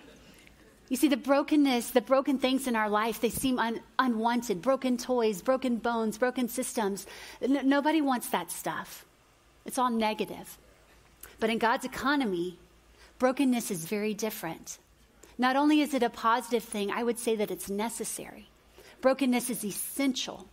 [0.90, 4.60] You see, the brokenness, the broken things in our life, they seem un- unwanted.
[4.60, 7.06] Broken toys, broken bones, broken systems.
[7.40, 9.06] N- nobody wants that stuff.
[9.64, 10.58] It's all negative.
[11.38, 12.58] But in God's economy,
[13.20, 14.78] brokenness is very different.
[15.38, 18.50] Not only is it a positive thing, I would say that it's necessary.
[19.00, 20.48] Brokenness is essential.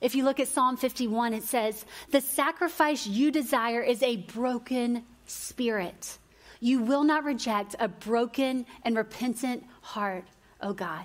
[0.00, 5.04] If you look at Psalm 51, it says, The sacrifice you desire is a broken
[5.26, 6.16] spirit
[6.60, 10.24] you will not reject a broken and repentant heart,
[10.60, 11.04] O oh God.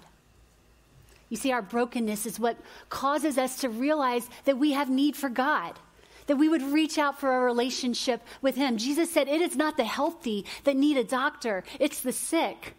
[1.30, 2.58] You see, our brokenness is what
[2.90, 5.80] causes us to realize that we have need for God,
[6.28, 8.78] that we would reach out for a relationship with Him.
[8.78, 12.76] Jesus said, It is not the healthy that need a doctor, it's the sick.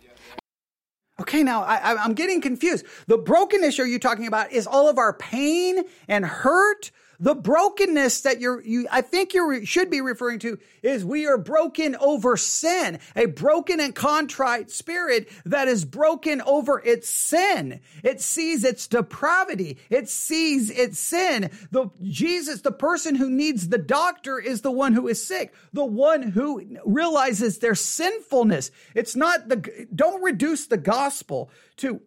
[1.20, 2.84] Okay, now I, am getting confused.
[3.06, 6.90] The brokenness you're you talking about is all of our pain and hurt
[7.22, 11.38] the brokenness that you're, you, I think you should be referring to is we are
[11.38, 17.80] broken over sin, a broken and contrite spirit that is broken over its sin.
[18.02, 19.78] It sees its depravity.
[19.88, 21.52] It sees its sin.
[21.70, 25.84] The Jesus, the person who needs the doctor is the one who is sick, the
[25.84, 28.72] one who realizes their sinfulness.
[28.96, 32.00] It's not the, don't reduce the gospel to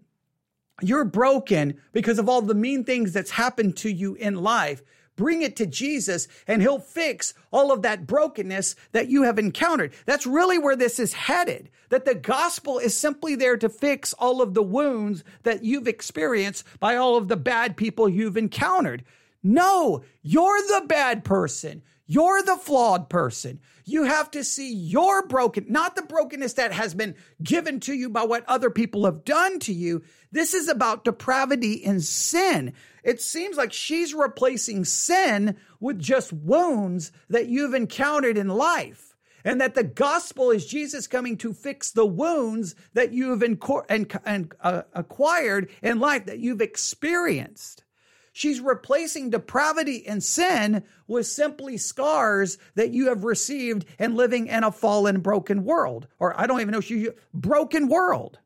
[0.81, 4.83] you're broken because of all the mean things that's happened to you in life.
[5.15, 9.93] Bring it to Jesus and he'll fix all of that brokenness that you have encountered.
[10.05, 11.69] That's really where this is headed.
[11.89, 16.65] That the gospel is simply there to fix all of the wounds that you've experienced
[16.79, 19.03] by all of the bad people you've encountered.
[19.43, 21.83] No, you're the bad person.
[22.07, 23.59] You're the flawed person.
[23.83, 28.09] You have to see your broken, not the brokenness that has been given to you
[28.09, 30.03] by what other people have done to you.
[30.31, 32.73] This is about depravity and sin.
[33.03, 39.15] It seems like she's replacing sin with just wounds that you've encountered in life.
[39.43, 44.11] And that the gospel is Jesus coming to fix the wounds that you've inco- and,
[44.25, 47.84] and, uh, acquired in life that you've experienced.
[48.37, 54.65] She's replacing depravity and sin with simply scars that you have received and living in
[54.65, 56.09] a fallen, broken world.
[56.19, 58.39] Or I don't even know, she broken world.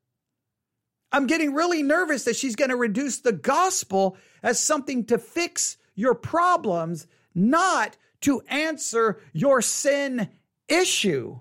[1.12, 5.78] I'm getting really nervous that she's going to reduce the gospel as something to fix
[5.96, 10.30] your problems, not to answer your sin
[10.68, 11.40] issue.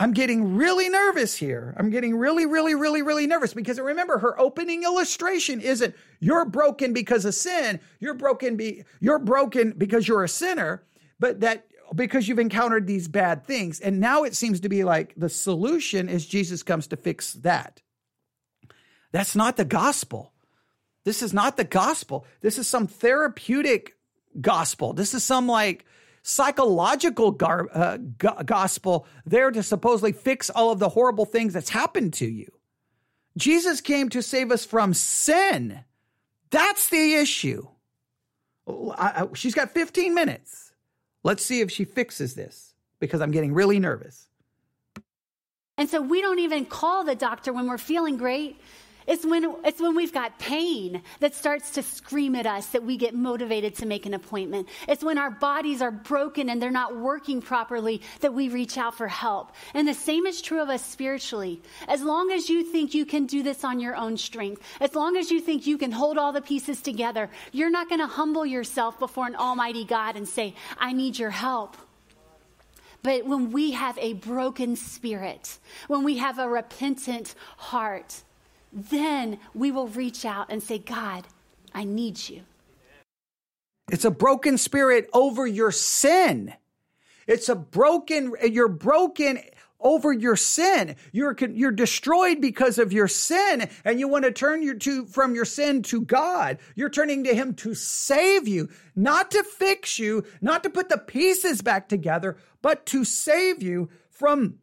[0.00, 1.74] I'm getting really nervous here.
[1.76, 6.94] I'm getting really, really, really, really nervous because remember, her opening illustration isn't you're broken
[6.94, 7.80] because of sin.
[8.00, 10.82] You're broken be you're broken because you're a sinner,
[11.18, 13.78] but that because you've encountered these bad things.
[13.78, 17.82] And now it seems to be like the solution is Jesus comes to fix that.
[19.12, 20.32] That's not the gospel.
[21.04, 22.24] This is not the gospel.
[22.40, 23.96] This is some therapeutic
[24.40, 24.94] gospel.
[24.94, 25.84] This is some like
[26.30, 27.96] psychological gar- uh,
[28.44, 32.46] gospel there to supposedly fix all of the horrible things that's happened to you.
[33.36, 35.84] Jesus came to save us from sin.
[36.50, 37.66] That's the issue.
[38.68, 38.72] I,
[39.22, 40.72] I, she's got 15 minutes.
[41.24, 44.28] Let's see if she fixes this because I'm getting really nervous.
[45.76, 48.60] And so we don't even call the doctor when we're feeling great
[49.06, 52.96] it's when, it's when we've got pain that starts to scream at us that we
[52.96, 54.68] get motivated to make an appointment.
[54.88, 58.96] It's when our bodies are broken and they're not working properly that we reach out
[58.96, 59.52] for help.
[59.74, 61.62] And the same is true of us spiritually.
[61.88, 65.16] As long as you think you can do this on your own strength, as long
[65.16, 68.46] as you think you can hold all the pieces together, you're not going to humble
[68.46, 71.76] yourself before an almighty God and say, I need your help.
[73.02, 75.58] But when we have a broken spirit,
[75.88, 78.22] when we have a repentant heart,
[78.72, 81.26] then we will reach out and say, God,
[81.74, 82.42] I need you.
[83.90, 86.54] It's a broken spirit over your sin.
[87.26, 89.40] It's a broken, you're broken
[89.80, 90.96] over your sin.
[91.12, 95.34] You're, you're destroyed because of your sin and you want to turn your to, from
[95.34, 96.58] your sin to God.
[96.74, 100.98] You're turning to Him to save you, not to fix you, not to put the
[100.98, 104.58] pieces back together, but to save you from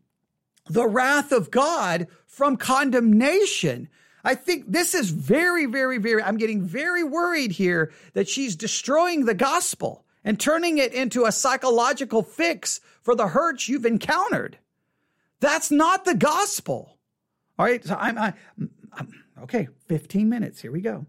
[0.69, 3.89] the wrath of God, from condemnation.
[4.23, 9.25] I think this is very, very, very, I'm getting very worried here that she's destroying
[9.25, 14.59] the gospel and turning it into a psychological fix for the hurts you've encountered.
[15.39, 16.97] That's not the gospel.
[17.57, 17.83] All right.
[17.83, 18.33] So I'm, I,
[18.93, 19.67] I'm okay.
[19.87, 20.61] 15 minutes.
[20.61, 21.07] Here we go.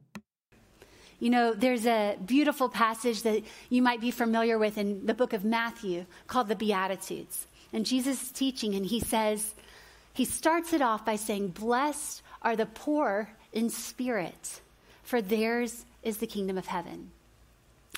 [1.20, 5.34] You know, there's a beautiful passage that you might be familiar with in the book
[5.34, 7.48] of Matthew called the Beatitudes.
[7.72, 9.54] And Jesus is teaching, and he says,
[10.18, 14.60] he starts it off by saying, Blessed are the poor in spirit,
[15.04, 17.12] for theirs is the kingdom of heaven.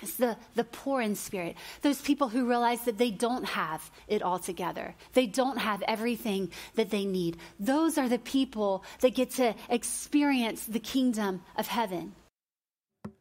[0.02, 4.20] It's the, the poor in spirit, those people who realize that they don't have it
[4.20, 4.94] all together.
[5.14, 7.38] They don't have everything that they need.
[7.58, 12.12] Those are the people that get to experience the kingdom of heaven.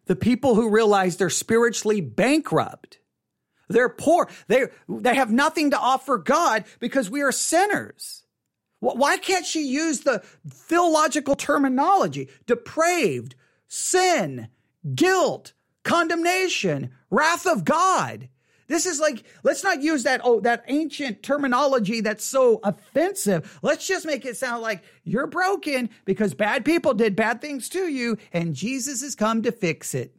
[0.08, 3.00] The people who realize they're spiritually bankrupt.
[3.70, 4.28] They're poor.
[4.48, 8.19] They, they have nothing to offer God because we are sinners.
[8.80, 12.30] Why can't she use the theological terminology?
[12.46, 13.36] Depraved,
[13.68, 14.48] sin,
[14.96, 18.30] guilt, condemnation, wrath of God.
[18.68, 23.60] This is like, let's not use that, oh, that ancient terminology that's so offensive.
[23.64, 27.88] Let's just make it sound like you're broken because bad people did bad things to
[27.88, 30.16] you and Jesus has come to fix it.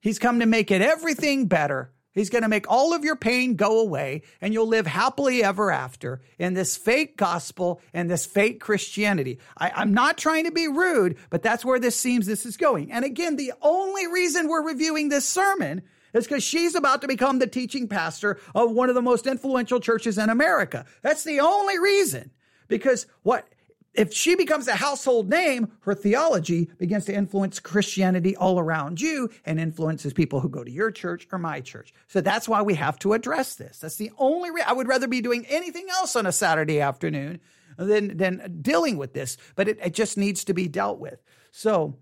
[0.00, 1.92] He's come to make it everything better.
[2.12, 5.70] He's going to make all of your pain go away and you'll live happily ever
[5.70, 9.38] after in this fake gospel and this fake Christianity.
[9.56, 12.90] I, am not trying to be rude, but that's where this seems this is going.
[12.90, 17.38] And again, the only reason we're reviewing this sermon is because she's about to become
[17.38, 20.86] the teaching pastor of one of the most influential churches in America.
[21.02, 22.32] That's the only reason.
[22.66, 23.46] Because what
[23.94, 29.30] if she becomes a household name, her theology begins to influence Christianity all around you
[29.44, 31.92] and influences people who go to your church or my church.
[32.06, 33.78] So that's why we have to address this.
[33.78, 37.40] That's the only re- I would rather be doing anything else on a Saturday afternoon
[37.76, 41.22] than than dealing with this, but it, it just needs to be dealt with.
[41.50, 41.96] So,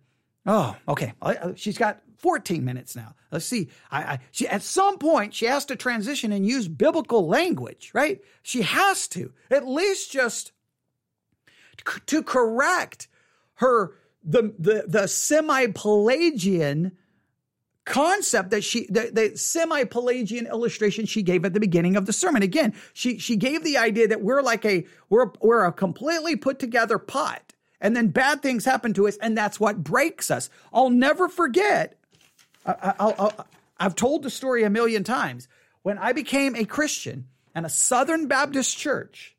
[0.44, 1.14] oh, okay.
[1.56, 3.14] She's got 14 minutes now.
[3.30, 3.68] Let's see.
[3.90, 8.20] I, I, she, at some point, she has to transition and use biblical language, right?
[8.42, 10.52] She has to at least just
[12.06, 13.08] to correct
[13.54, 13.92] her
[14.24, 16.92] the the, the semi-Pelagian
[17.84, 22.42] concept that she the, the semi-Pelagian illustration she gave at the beginning of the sermon.
[22.42, 26.58] Again, she she gave the idea that we're like a we're we're a completely put
[26.58, 30.50] together pot, and then bad things happen to us, and that's what breaks us.
[30.72, 31.98] I'll never forget.
[32.66, 33.32] I,
[33.80, 35.48] I've told the story a million times.
[35.82, 39.34] When I became a Christian and a Southern Baptist church,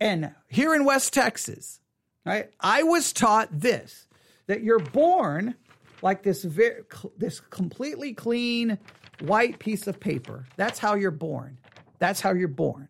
[0.00, 1.80] and here in West Texas,
[2.24, 4.06] right, I was taught this
[4.46, 5.54] that you're born
[6.02, 6.82] like this very,
[7.16, 8.78] this completely clean
[9.20, 10.46] white piece of paper.
[10.56, 11.58] That's how you're born.
[11.98, 12.88] That's how you're born.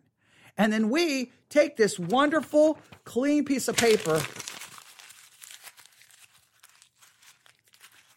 [0.58, 4.20] And then we take this wonderful clean piece of paper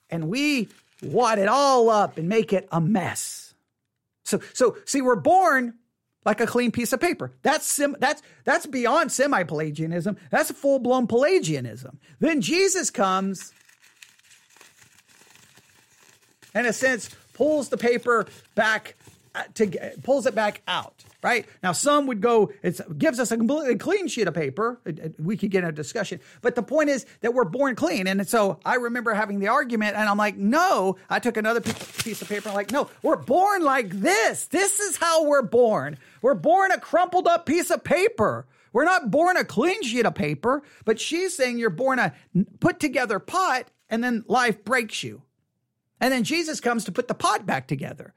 [0.10, 0.70] and we
[1.02, 3.54] wad it all up and make it a mess.
[4.24, 5.76] So so see we're born
[6.26, 7.32] like a clean piece of paper.
[7.42, 10.18] That's sim- that's that's beyond semi-Pelagianism.
[10.32, 12.00] That's full-blown Pelagianism.
[12.20, 13.54] Then Jesus comes
[16.54, 18.96] in a sense pulls the paper back
[19.56, 19.68] to
[20.04, 21.46] pulls it back out right?
[21.62, 24.80] Now some would go it gives us a completely clean sheet of paper.
[25.18, 26.20] We could get a discussion.
[26.42, 28.08] But the point is that we're born clean.
[28.08, 30.98] And so i remember having the argument and i'm like no.
[31.10, 34.48] I took another piece of paper I'm like no we're born like this.
[34.48, 35.98] This is how we're born.
[36.22, 38.46] We're born a crumpled up piece of paper.
[38.72, 40.62] We're not born a clean sheet of paper.
[40.86, 42.14] But she's saying you're born a
[42.60, 45.24] put together pot and then life breaks you.
[46.02, 48.14] And then jesus comes to put the pot back together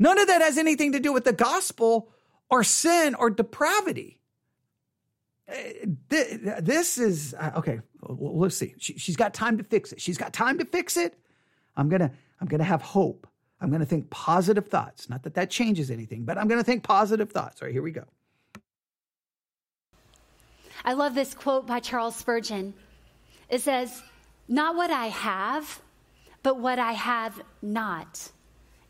[0.00, 2.10] None of that has anything to do with the gospel
[2.48, 4.18] or sin or depravity.
[5.46, 5.54] Uh,
[6.08, 7.80] this is uh, okay.
[8.02, 8.74] Let's see.
[8.78, 10.00] She, has got time to fix it.
[10.00, 11.18] She's got time to fix it.
[11.76, 12.10] I'm gonna.
[12.40, 13.26] I'm gonna have hope.
[13.60, 15.10] I'm gonna think positive thoughts.
[15.10, 17.60] Not that that changes anything, but I'm gonna think positive thoughts.
[17.60, 18.04] All right, here we go.
[20.82, 22.72] I love this quote by Charles Spurgeon.
[23.50, 24.02] It says,
[24.48, 25.82] "Not what I have,
[26.42, 28.30] but what I have not."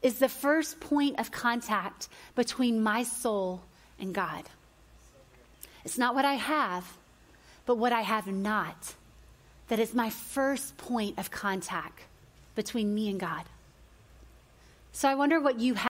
[0.03, 3.63] Is the first point of contact between my soul
[3.99, 4.45] and God.
[5.85, 6.97] It's not what I have,
[7.67, 8.95] but what I have not
[9.69, 12.03] that is my first point of contact
[12.57, 13.45] between me and God.
[14.93, 15.89] So I wonder what you have.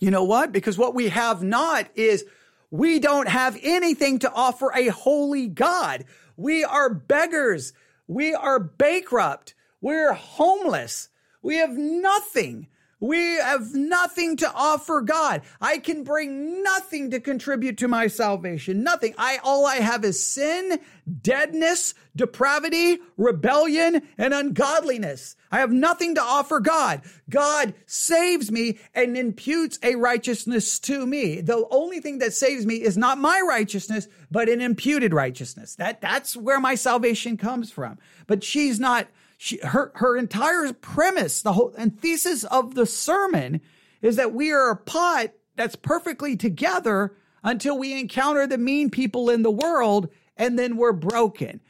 [0.00, 0.50] You know what?
[0.50, 2.24] Because what we have not is
[2.70, 6.04] we don't have anything to offer a holy God.
[6.36, 7.72] We are beggars.
[8.08, 9.54] We are bankrupt.
[9.80, 11.08] We're homeless.
[11.42, 12.66] We have nothing.
[13.00, 15.40] We have nothing to offer God.
[15.60, 18.84] I can bring nothing to contribute to my salvation.
[18.84, 19.14] Nothing.
[19.16, 20.78] I, all I have is sin,
[21.22, 25.34] deadness, depravity, rebellion, and ungodliness.
[25.50, 27.00] I have nothing to offer God.
[27.28, 31.40] God saves me and imputes a righteousness to me.
[31.40, 35.74] The only thing that saves me is not my righteousness, but an imputed righteousness.
[35.76, 37.98] That, that's where my salvation comes from.
[38.26, 39.08] But she's not,
[39.42, 43.62] she, her, her entire premise, the whole and thesis of the sermon
[44.02, 49.30] is that we are a pot that's perfectly together until we encounter the mean people
[49.30, 51.60] in the world and then we're broken.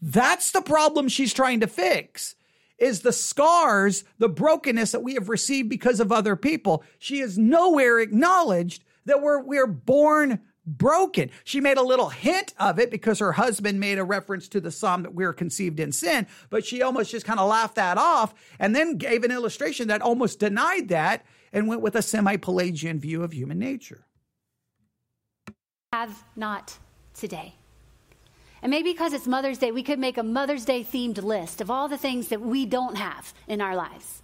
[0.00, 2.34] That's the problem she's trying to fix
[2.78, 6.82] is the scars, the brokenness that we have received because of other people.
[6.98, 11.30] She has nowhere acknowledged that we're, we're born broken.
[11.44, 14.70] She made a little hint of it because her husband made a reference to the
[14.70, 17.96] psalm that we are conceived in sin, but she almost just kind of laughed that
[17.96, 22.36] off and then gave an illustration that almost denied that and went with a semi
[22.36, 24.04] Pelagian view of human nature.
[25.92, 26.78] Have not
[27.14, 27.54] today.
[28.60, 31.70] And maybe because it's Mother's Day, we could make a Mother's Day themed list of
[31.70, 34.22] all the things that we don't have in our lives.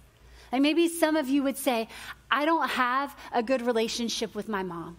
[0.51, 1.87] And maybe some of you would say,
[2.29, 4.97] I don't have a good relationship with my mom.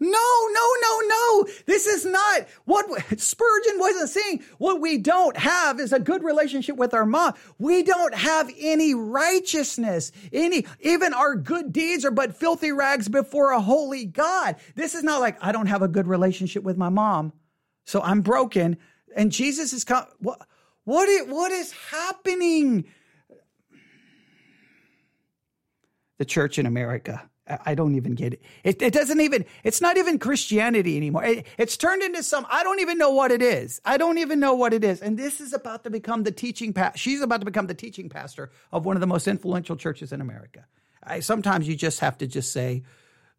[0.00, 1.46] No, no, no, no.
[1.66, 2.86] This is not what
[3.18, 4.42] Spurgeon wasn't saying.
[4.58, 7.34] What we don't have is a good relationship with our mom.
[7.58, 10.12] We don't have any righteousness.
[10.32, 14.56] Any, even our good deeds are but filthy rags before a holy God.
[14.74, 17.32] This is not like, I don't have a good relationship with my mom.
[17.84, 18.76] So I'm broken.
[19.16, 20.06] And Jesus is come.
[20.18, 20.46] What,
[20.84, 22.84] what is, what is happening?
[26.18, 28.42] The church in America I don't even get it.
[28.62, 28.80] it.
[28.80, 31.24] It, doesn't even, it's not even Christianity anymore.
[31.24, 33.82] It, it's turned into some, I don't even know what it is.
[33.84, 35.02] I don't even know what it is.
[35.02, 38.08] And this is about to become the teaching, pa- she's about to become the teaching
[38.08, 40.64] pastor of one of the most influential churches in America.
[41.02, 42.82] I, sometimes you just have to just say,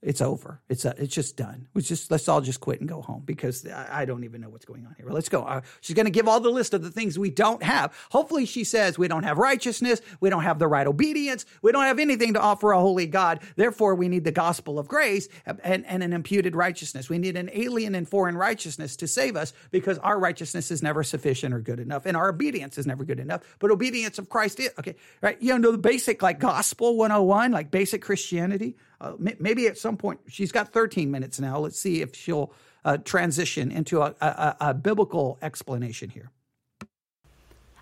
[0.06, 0.62] it's over.
[0.70, 1.68] It's a, it's just done.
[1.74, 4.50] We just let's all just quit and go home because I, I don't even know
[4.50, 5.08] what's going on here.
[5.10, 5.42] Let's go.
[5.42, 7.92] Uh, she's going to give all the list of the things we don't have.
[8.12, 11.86] Hopefully, she says we don't have righteousness, we don't have the right obedience, we don't
[11.86, 13.40] have anything to offer a holy God.
[13.56, 17.10] Therefore, we need the gospel of grace and, and an imputed righteousness.
[17.10, 21.02] We need an alien and foreign righteousness to save us because our righteousness is never
[21.02, 23.42] sufficient or good enough, and our obedience is never good enough.
[23.58, 24.96] But obedience of Christ is okay.
[25.22, 25.42] Right?
[25.42, 28.76] You know the basic like gospel 101, like basic Christianity.
[29.02, 31.60] Uh, maybe at some point, she's got 13 minutes now.
[31.60, 32.54] Let's see if she'll
[32.86, 36.32] uh, transition into a, a, a biblical explanation here.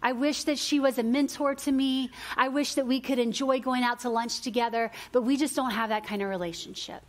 [0.02, 2.12] I wish that she was a mentor to me.
[2.36, 5.72] I wish that we could enjoy going out to lunch together, but we just don't
[5.72, 7.02] have that kind of relationship.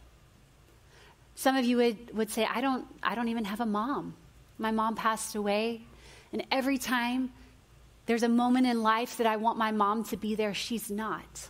[1.35, 4.15] Some of you would, would say, I don't, I don't even have a mom.
[4.59, 5.83] My mom passed away,
[6.33, 7.33] and every time
[8.07, 11.49] there's a moment in life that I want my mom to be there, she's not.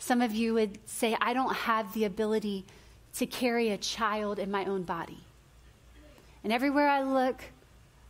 [0.00, 2.64] Some of you would say, I don't have the ability
[3.16, 5.18] to carry a child in my own body.
[6.42, 7.42] And everywhere I look,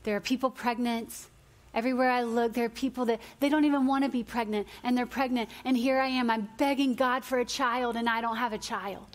[0.04, 1.26] there are people pregnant.
[1.74, 4.96] Everywhere I look, there are people that they don't even want to be pregnant, and
[4.96, 5.50] they're pregnant.
[5.64, 8.58] And here I am, I'm begging God for a child, and I don't have a
[8.58, 9.06] child.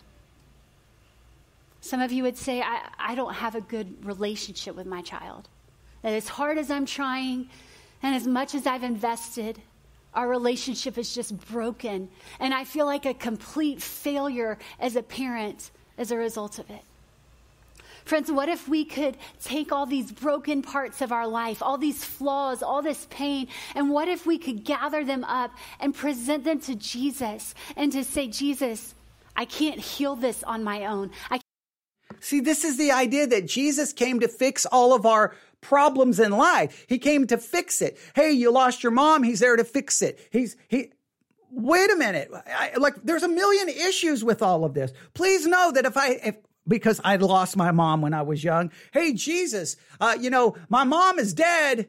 [1.80, 5.48] Some of you would say, I, I don't have a good relationship with my child.
[6.02, 7.48] That as hard as I'm trying,
[8.02, 9.62] and as much as I've invested,
[10.14, 12.08] our relationship is just broken.
[12.40, 16.82] And I feel like a complete failure as a parent as a result of it.
[18.04, 22.04] Friends, what if we could take all these broken parts of our life, all these
[22.04, 25.50] flaws, all this pain, and what if we could gather them up
[25.80, 28.94] and present them to Jesus and to say, Jesus,
[29.34, 31.10] I can't heal this on my own.
[31.30, 31.40] I
[32.20, 35.34] See, this is the idea that Jesus came to fix all of our
[35.68, 36.86] problems in life.
[36.88, 37.98] He came to fix it.
[38.14, 39.22] Hey, you lost your mom.
[39.22, 40.18] He's there to fix it.
[40.30, 40.92] He's, he,
[41.50, 42.30] wait a minute.
[42.32, 44.92] I, like, there's a million issues with all of this.
[45.14, 46.36] Please know that if I, if,
[46.68, 48.70] because I lost my mom when I was young.
[48.92, 51.88] Hey, Jesus, uh, you know, my mom is dead.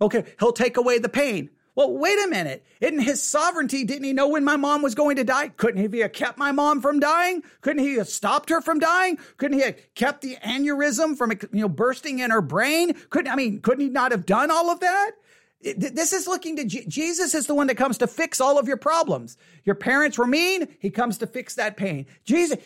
[0.00, 1.50] Okay, he'll take away the pain.
[1.76, 2.64] Well, wait a minute.
[2.80, 5.48] In his sovereignty, didn't he know when my mom was going to die?
[5.48, 7.42] Couldn't he have kept my mom from dying?
[7.62, 9.18] Couldn't he have stopped her from dying?
[9.38, 12.94] Couldn't he have kept the aneurysm from you know bursting in her brain?
[13.10, 15.12] Couldn't I mean, couldn't he not have done all of that?
[15.76, 18.68] This is looking to G- Jesus is the one that comes to fix all of
[18.68, 19.38] your problems.
[19.64, 22.04] Your parents were mean, he comes to fix that pain.
[22.24, 22.58] Jesus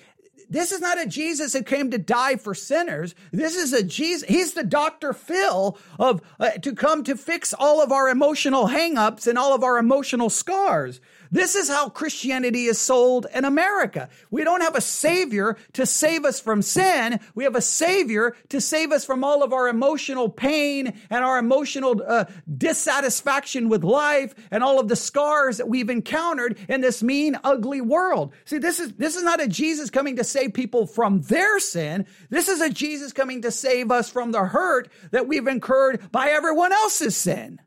[0.48, 3.14] this is not a Jesus who came to die for sinners.
[3.32, 4.28] This is a Jesus.
[4.28, 5.12] He's the Dr.
[5.12, 9.62] Phil of uh, to come to fix all of our emotional hangups and all of
[9.62, 11.00] our emotional scars.
[11.30, 14.08] This is how Christianity is sold in America.
[14.30, 17.20] We don't have a savior to save us from sin.
[17.34, 21.38] We have a savior to save us from all of our emotional pain and our
[21.38, 22.26] emotional uh,
[22.56, 27.80] dissatisfaction with life and all of the scars that we've encountered in this mean, ugly
[27.80, 28.32] world.
[28.44, 32.06] See, this is, this is not a Jesus coming to save people from their sin.
[32.30, 36.28] This is a Jesus coming to save us from the hurt that we've incurred by
[36.28, 37.60] everyone else's sin.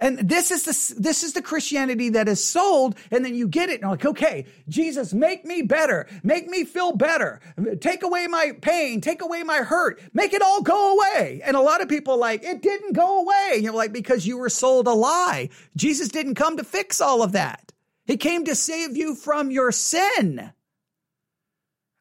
[0.00, 2.96] And this is the, this is the Christianity that is sold.
[3.10, 6.08] And then you get it and like, okay, Jesus, make me better.
[6.22, 7.40] Make me feel better.
[7.80, 9.00] Take away my pain.
[9.00, 10.02] Take away my hurt.
[10.12, 11.40] Make it all go away.
[11.44, 13.52] And a lot of people like, it didn't go away.
[13.54, 15.48] And you're like, because you were sold a lie.
[15.76, 17.72] Jesus didn't come to fix all of that.
[18.04, 20.52] He came to save you from your sin.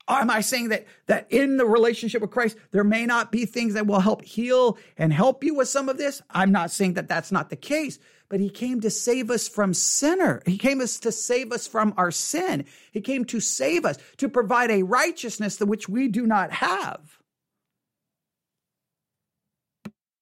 [0.07, 3.73] Am I saying that that in the relationship with Christ there may not be things
[3.73, 6.21] that will help heal and help you with some of this?
[6.29, 9.73] I'm not saying that that's not the case, but he came to save us from
[9.73, 10.41] sinner.
[10.45, 12.65] He came to save us from our sin.
[12.91, 17.19] He came to save us, to provide a righteousness that which we do not have.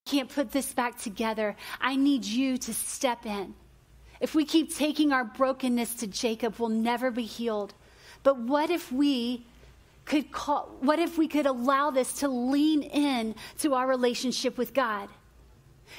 [0.06, 1.56] Can't put this back together.
[1.80, 3.56] I need you to step in.
[4.20, 7.74] If we keep taking our brokenness to Jacob, we'll never be healed.
[8.24, 9.48] But what if we
[10.06, 14.74] could call, what if we could allow this to lean in to our relationship with
[14.74, 15.10] God?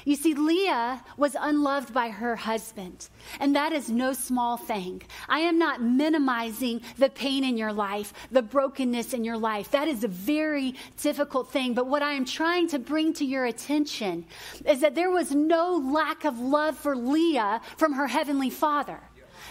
[0.04, 5.02] You see, Leah was unloved by her husband, and that is no small thing.
[5.28, 9.70] I am not minimizing the pain in your life, the brokenness in your life.
[9.70, 11.74] That is a very difficult thing.
[11.74, 14.24] But what I am trying to bring to your attention
[14.66, 19.00] is that there was no lack of love for Leah from her heavenly father,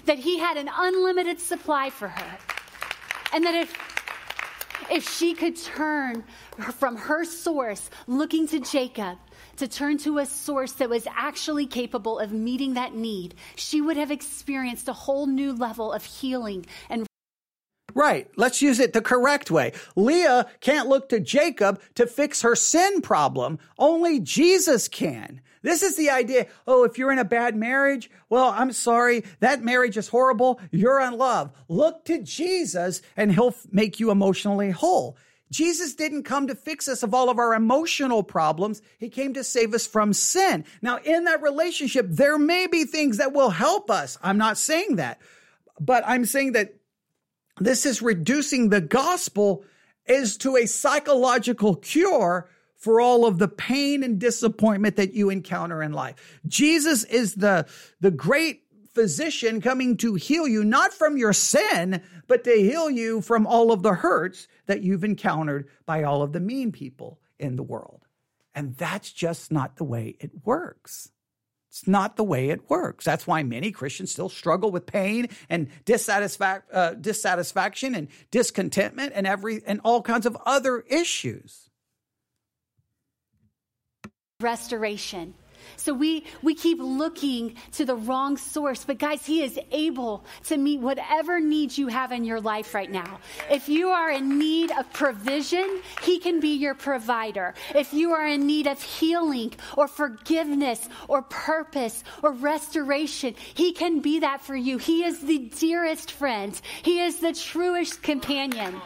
[0.06, 2.38] that he had an unlimited supply for her.
[3.34, 3.74] And that if
[4.92, 6.24] if she could turn
[6.74, 9.18] from her source, looking to Jacob,
[9.56, 13.98] to turn to a source that was actually capable of meeting that need, she would
[13.98, 17.08] have experienced a whole new level of healing and
[17.94, 18.30] Right.
[18.38, 19.74] Let's use it the correct way.
[19.98, 23.60] Leah can't look to Jacob to fix her sin problem.
[23.78, 25.42] Only Jesus can.
[25.62, 26.48] This is the idea.
[26.66, 29.24] Oh, if you're in a bad marriage, well, I'm sorry.
[29.40, 30.60] That marriage is horrible.
[30.72, 31.52] You're in love.
[31.68, 35.18] Look to Jesus and he'll make you emotionally whole.
[35.52, 38.82] Jesus didn't come to fix us of all of our emotional problems.
[38.98, 40.64] He came to save us from sin.
[40.82, 44.18] Now, in that relationship, there may be things that will help us.
[44.24, 45.20] I'm not saying that,
[45.80, 46.76] but I'm saying that
[47.60, 49.66] this is reducing the gospel
[50.06, 52.50] is to a psychological cure
[52.82, 56.40] for all of the pain and disappointment that you encounter in life.
[56.48, 57.68] Jesus is the,
[58.00, 58.64] the great
[58.96, 63.72] physician coming to heal you, not from your sin, but to heal you from all
[63.72, 68.02] of the hurts that you've encountered by all of the mean people in the world.
[68.56, 71.10] And that's just not the way it works.
[71.70, 73.06] It's not the way it works.
[73.06, 79.28] That's why many Christians still struggle with pain and dissatisfac- uh, dissatisfaction and discontentment and
[79.28, 81.71] every and all kinds of other issues
[84.42, 85.34] restoration.
[85.78, 90.58] So we, we keep looking to the wrong source, but guys, He is able to
[90.58, 93.20] meet whatever needs you have in your life right now.
[93.50, 97.54] If you are in need of provision, He can be your provider.
[97.74, 104.02] If you are in need of healing or forgiveness or purpose or restoration, He can
[104.02, 104.78] be that for you.
[104.78, 108.80] He is the dearest friend, He is the truest companion.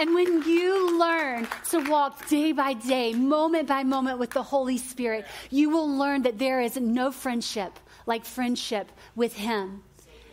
[0.00, 4.78] And when you learn to walk day by day, moment by moment with the Holy
[4.78, 9.82] Spirit, you will learn that there is no friendship like friendship with Him.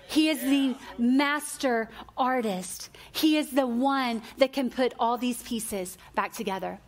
[0.07, 2.89] He is the master artist.
[3.11, 6.79] He is the one that can put all these pieces back together.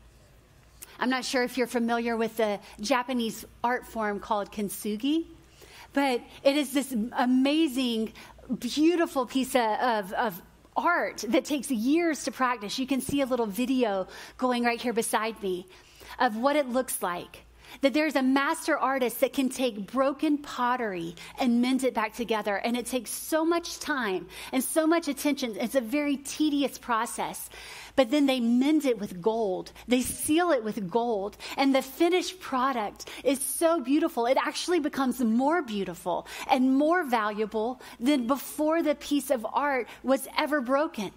[1.00, 5.26] I'm not sure if you're familiar with the Japanese art form called kintsugi,
[5.94, 8.14] but it is this amazing,
[8.60, 10.42] beautiful piece of, of
[10.76, 12.80] art that takes years to practice.
[12.80, 14.08] You can see a little video
[14.38, 15.68] going right here beside me
[16.20, 17.46] of what it looks like.
[17.80, 22.58] That there's a master artist that can take broken pottery and mend it back together.
[22.58, 25.56] And it takes so much time and so much attention.
[25.58, 27.50] It's a very tedious process
[27.96, 29.72] but then they mend it with gold.
[29.88, 31.38] They seal it with gold.
[31.58, 34.26] And the finished product is so beautiful.
[34.26, 40.28] It actually becomes more beautiful and more valuable than before the piece of art was
[40.38, 41.12] ever broken.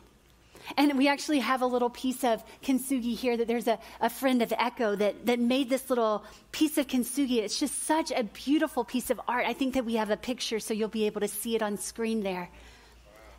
[0.77, 4.43] And we actually have a little piece of kintsugi here that there's a, a friend
[4.43, 7.39] of Echo that, that made this little piece of kintsugi.
[7.39, 9.47] It's just such a beautiful piece of art.
[9.47, 11.77] I think that we have a picture so you'll be able to see it on
[11.77, 12.49] screen there.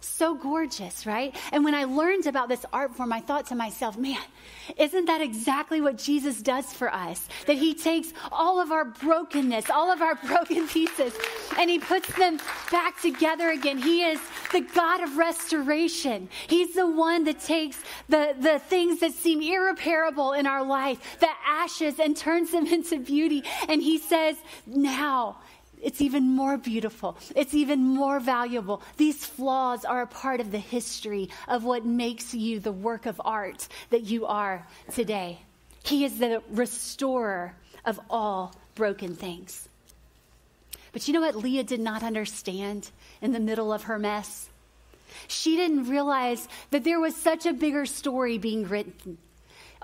[0.06, 1.36] So gorgeous, right?
[1.52, 4.22] And when I learned about this art form, I thought to myself, man,
[4.78, 7.28] isn't that exactly what Jesus does for us?
[7.48, 11.14] That he takes all of our brokenness, all of our broken pieces,
[11.58, 12.40] and he puts them
[12.72, 13.78] back together again.
[13.78, 14.20] He is
[14.54, 16.30] the God of restoration.
[16.48, 21.30] He's the one that takes the, the things that seem irreparable in our life, the
[21.46, 23.44] ashes, and turns them into beauty.
[23.68, 24.38] And he says,
[24.68, 25.38] now,
[25.86, 27.16] it's even more beautiful.
[27.36, 28.82] It's even more valuable.
[28.98, 33.22] These flaws are a part of the history of what makes you the work of
[33.24, 35.38] art that you are today.
[35.84, 37.54] He is the restorer
[37.86, 39.70] of all broken things.
[40.92, 42.90] But you know what Leah did not understand
[43.22, 44.50] in the middle of her mess?
[45.28, 49.20] She didn't realize that there was such a bigger story being written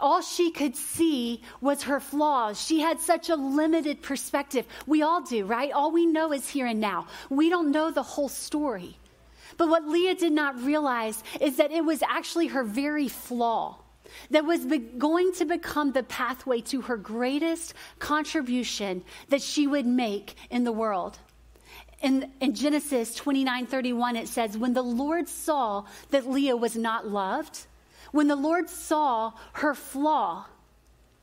[0.02, 2.62] all she could see was her flaws.
[2.62, 4.66] She had such a limited perspective.
[4.86, 5.72] We all do, right?
[5.72, 7.08] All we know is here and now.
[7.30, 8.97] We don't know the whole story.
[9.58, 13.78] But what Leah did not realize is that it was actually her very flaw
[14.30, 19.86] that was be- going to become the pathway to her greatest contribution that she would
[19.86, 21.18] make in the world.
[22.02, 27.08] In, in Genesis 29 31, it says, When the Lord saw that Leah was not
[27.08, 27.68] loved,
[28.12, 30.45] when the Lord saw her flaw,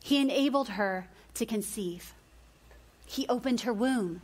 [0.02, 2.14] he enabled her to conceive.
[3.06, 4.22] He opened her womb.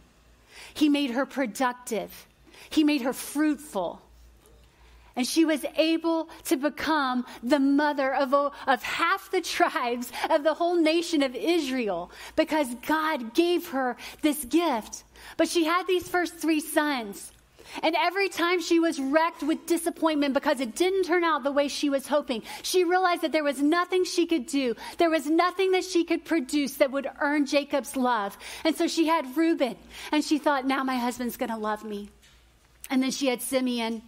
[0.72, 2.26] He made her productive.
[2.70, 4.00] He made her fruitful.
[5.16, 10.54] And she was able to become the mother of, of half the tribes of the
[10.54, 15.04] whole nation of Israel because God gave her this gift.
[15.36, 17.30] But she had these first three sons.
[17.82, 21.68] And every time she was wrecked with disappointment because it didn't turn out the way
[21.68, 24.74] she was hoping, she realized that there was nothing she could do.
[24.98, 28.36] There was nothing that she could produce that would earn Jacob's love.
[28.64, 29.76] And so she had Reuben,
[30.12, 32.10] and she thought, now my husband's going to love me.
[32.90, 34.02] And then she had Simeon,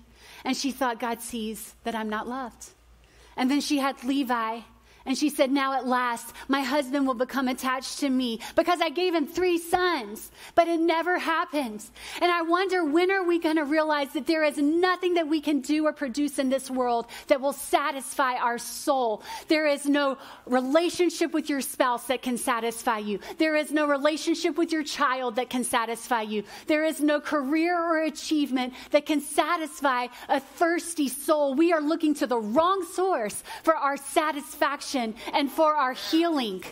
[0.44, 2.70] and she thought, God sees that I'm not loved.
[3.36, 4.61] And then she had Levi,
[5.07, 8.90] and she said, Now at last, my husband will become attached to me because I
[8.90, 11.84] gave him three sons, but it never happened.
[12.20, 15.40] And I wonder, when are we going to realize that there is nothing that we
[15.40, 19.22] can do or produce in this world that will satisfy our soul?
[19.46, 23.20] There is no relationship with your spouse that can satisfy you.
[23.38, 26.42] There is no relationship with your child that can satisfy you.
[26.66, 31.54] There is no career or achievement that can satisfy a thirsty soul.
[31.54, 36.64] We are looking to the wrong source for our satisfaction and for our healing.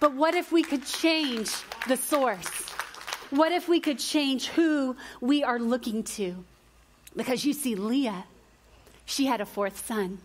[0.00, 1.50] But what if we could change
[1.88, 2.48] the source?
[3.30, 6.44] What if we could change who we are looking to?
[7.16, 8.24] Because you see, Leah,
[9.06, 10.18] she had a fourth son.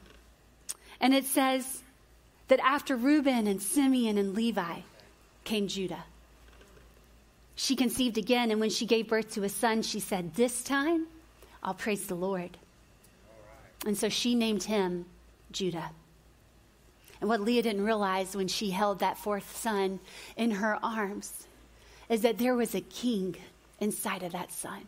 [1.00, 1.82] And it says
[2.50, 4.82] that after Reuben and Simeon and Levi
[5.44, 6.04] came Judah.
[7.56, 11.08] She conceived again, and when she gave birth to a son, she said, This time
[11.64, 12.58] I'll praise the Lord.
[13.86, 15.06] And so she named him
[15.52, 15.92] Judah.
[17.22, 20.00] And what Leah didn't realize when she held that fourth son
[20.38, 21.48] in her arms
[22.08, 23.36] is that there was a king
[23.80, 24.88] inside of that son.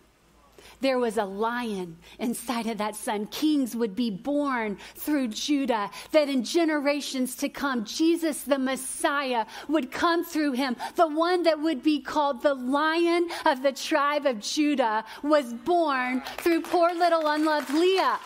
[0.80, 3.28] There was a lion inside of that son.
[3.28, 9.92] Kings would be born through Judah, that in generations to come, Jesus the Messiah would
[9.92, 10.76] come through him.
[10.96, 16.22] The one that would be called the lion of the tribe of Judah was born
[16.38, 18.20] through poor little unloved Leah.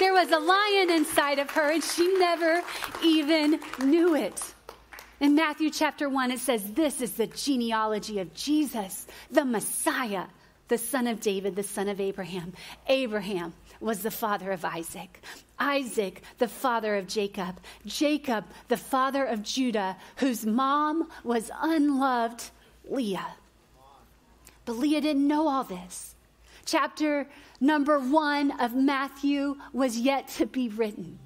[0.00, 2.62] There was a lion inside of her, and she never
[3.04, 4.42] even knew it.
[5.20, 10.24] In Matthew chapter 1, it says, This is the genealogy of Jesus, the Messiah,
[10.68, 12.54] the son of David, the son of Abraham.
[12.88, 15.20] Abraham was the father of Isaac.
[15.58, 17.60] Isaac, the father of Jacob.
[17.84, 22.48] Jacob, the father of Judah, whose mom was unloved
[22.88, 23.34] Leah.
[24.64, 26.14] But Leah didn't know all this.
[26.64, 27.28] Chapter
[27.60, 31.18] number one of Matthew was yet to be written.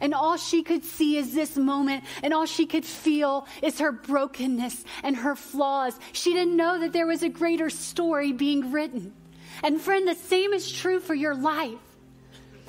[0.00, 3.92] And all she could see is this moment, and all she could feel is her
[3.92, 5.98] brokenness and her flaws.
[6.12, 9.12] She didn't know that there was a greater story being written.
[9.62, 11.78] And friend, the same is true for your life.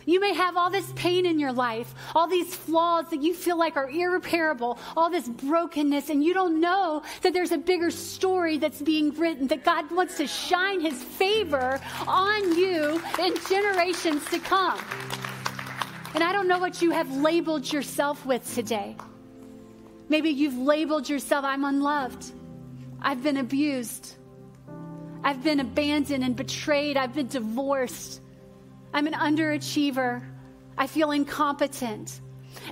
[0.05, 3.57] You may have all this pain in your life, all these flaws that you feel
[3.57, 8.57] like are irreparable, all this brokenness, and you don't know that there's a bigger story
[8.57, 14.39] that's being written, that God wants to shine his favor on you in generations to
[14.39, 14.79] come.
[16.15, 18.95] And I don't know what you have labeled yourself with today.
[20.09, 22.33] Maybe you've labeled yourself, I'm unloved,
[23.01, 24.15] I've been abused,
[25.23, 28.19] I've been abandoned and betrayed, I've been divorced.
[28.93, 30.23] I'm an underachiever.
[30.77, 32.21] I feel incompetent.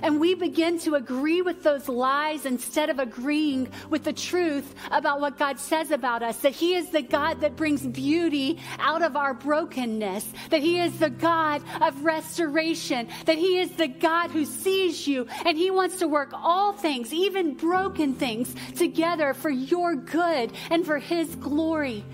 [0.02, 5.20] And we begin to agree with those lies instead of agreeing with the truth about
[5.20, 6.38] what God says about us.
[6.38, 10.32] That He is the God that brings beauty out of our brokenness.
[10.50, 13.08] That He is the God of restoration.
[13.26, 17.12] That He is the God who sees you and He wants to work all things,
[17.12, 22.04] even broken things, together for your good and for His glory.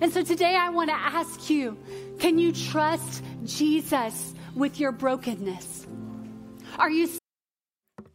[0.00, 1.76] And so today I want to ask you,
[2.20, 5.86] can you trust Jesus with your brokenness?
[6.78, 7.08] Are you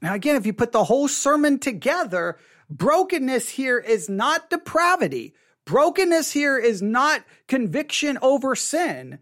[0.02, 2.38] now, again, if you put the whole sermon together,
[2.70, 5.34] brokenness here is not depravity.
[5.66, 9.20] Brokenness here is not conviction over sin.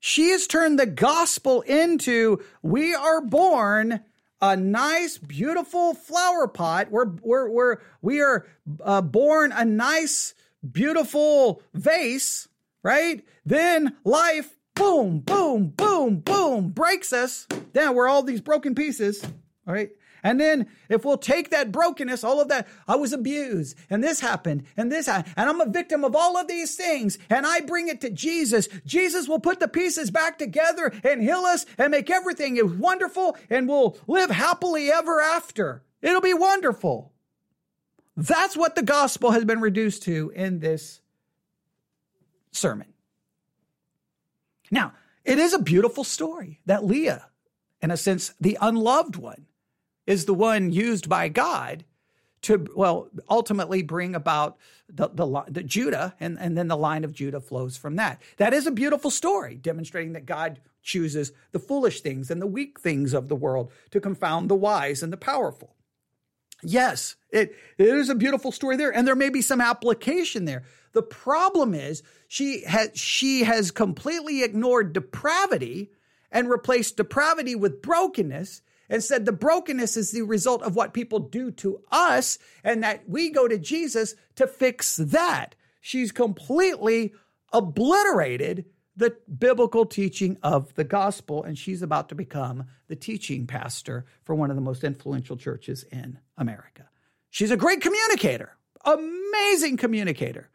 [0.00, 4.00] She has turned the gospel into we are born
[4.40, 6.90] a nice, beautiful flower pot.
[6.90, 8.46] We're, we're, we're, we are
[8.82, 10.34] uh, born a nice,
[10.68, 12.48] beautiful vase,
[12.82, 13.22] right?
[13.44, 17.46] Then life, boom, boom, boom, boom, breaks us.
[17.72, 19.22] Then we're all these broken pieces,
[19.66, 19.90] all right?
[20.22, 24.20] And then if we'll take that brokenness, all of that, I was abused and this
[24.20, 27.60] happened and this happened, and I'm a victim of all of these things and I
[27.60, 28.68] bring it to Jesus.
[28.86, 33.68] Jesus will put the pieces back together and heal us and make everything wonderful and
[33.68, 35.82] we'll live happily ever after.
[36.00, 37.12] It'll be wonderful.
[38.16, 41.00] That's what the gospel has been reduced to in this
[42.52, 42.91] sermon.
[44.72, 44.94] Now,
[45.24, 47.26] it is a beautiful story that Leah,
[47.80, 49.46] in a sense, the unloved one,
[50.06, 51.84] is the one used by God
[52.42, 54.56] to, well, ultimately bring about
[54.88, 58.20] the, the, the, Judah, and, and then the line of Judah flows from that.
[58.38, 62.80] That is a beautiful story, demonstrating that God chooses the foolish things and the weak
[62.80, 65.76] things of the world to confound the wise and the powerful.
[66.64, 70.64] Yes, it, it is a beautiful story there, and there may be some application there.
[70.92, 75.90] The problem is she has she has completely ignored depravity
[76.30, 81.18] and replaced depravity with brokenness and said the brokenness is the result of what people
[81.18, 85.54] do to us and that we go to Jesus to fix that.
[85.80, 87.12] She's completely
[87.52, 88.66] obliterated
[88.96, 94.34] the biblical teaching of the gospel, and she's about to become the teaching pastor for
[94.34, 96.88] one of the most influential churches in America.
[97.30, 100.50] She's a great communicator, amazing communicator,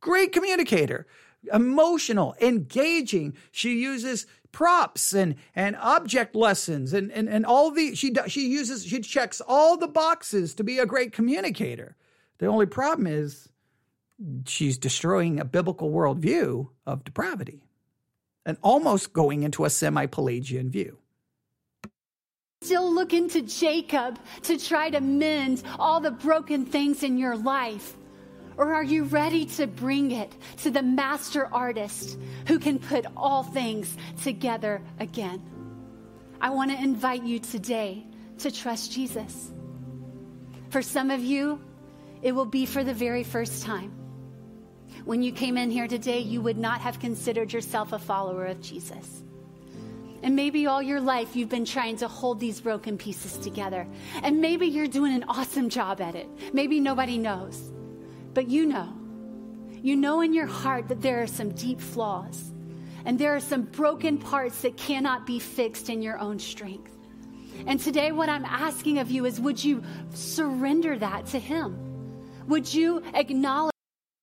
[0.00, 1.06] great communicator,
[1.52, 3.34] emotional, engaging.
[3.50, 8.84] She uses props and and object lessons and and, and all the she she uses
[8.86, 11.96] she checks all the boxes to be a great communicator.
[12.38, 13.48] The only problem is
[14.46, 17.62] she's destroying a biblical worldview of depravity
[18.46, 20.98] and almost going into a semi-Pelagian view.
[22.62, 27.96] Still looking to Jacob to try to mend all the broken things in your life.
[28.58, 33.44] Or are you ready to bring it to the master artist who can put all
[33.44, 35.40] things together again?
[36.40, 38.04] I want to invite you today
[38.38, 39.52] to trust Jesus.
[40.70, 41.60] For some of you,
[42.20, 43.92] it will be for the very first time.
[45.04, 48.60] When you came in here today, you would not have considered yourself a follower of
[48.60, 49.22] Jesus.
[50.24, 53.86] And maybe all your life you've been trying to hold these broken pieces together.
[54.24, 56.28] And maybe you're doing an awesome job at it.
[56.52, 57.70] Maybe nobody knows.
[58.38, 58.94] But you know,
[59.82, 62.52] you know in your heart that there are some deep flaws
[63.04, 66.92] and there are some broken parts that cannot be fixed in your own strength.
[67.66, 69.82] And today, what I'm asking of you is would you
[70.14, 71.76] surrender that to Him?
[72.46, 73.72] Would you acknowledge?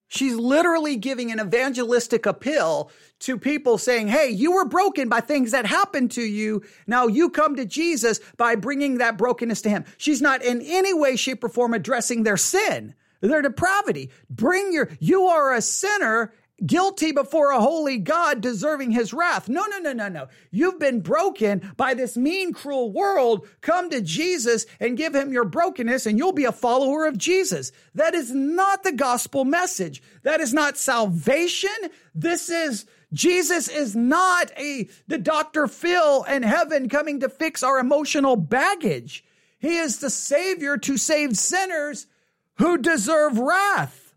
[0.07, 5.51] She's literally giving an evangelistic appeal to people saying, Hey, you were broken by things
[5.51, 6.63] that happened to you.
[6.87, 9.83] Now you come to Jesus by bringing that brokenness to Him.
[9.97, 12.95] She's not in any way, shape, or form addressing their sin
[13.27, 14.11] their depravity.
[14.29, 16.33] Bring your, you are a sinner
[16.65, 19.49] guilty before a holy God deserving his wrath.
[19.49, 20.27] No, no, no, no, no.
[20.51, 23.47] You've been broken by this mean, cruel world.
[23.61, 27.71] Come to Jesus and give him your brokenness and you'll be a follower of Jesus.
[27.93, 30.01] That is not the gospel message.
[30.23, 31.69] That is not salvation.
[32.13, 35.67] This is Jesus is not a the Dr.
[35.67, 39.23] Phil in heaven coming to fix our emotional baggage.
[39.59, 42.07] He is the savior to save sinners
[42.55, 44.13] who deserve wrath.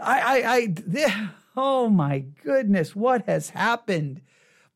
[0.00, 0.56] I, I,
[1.06, 4.20] I, oh my goodness, what has happened?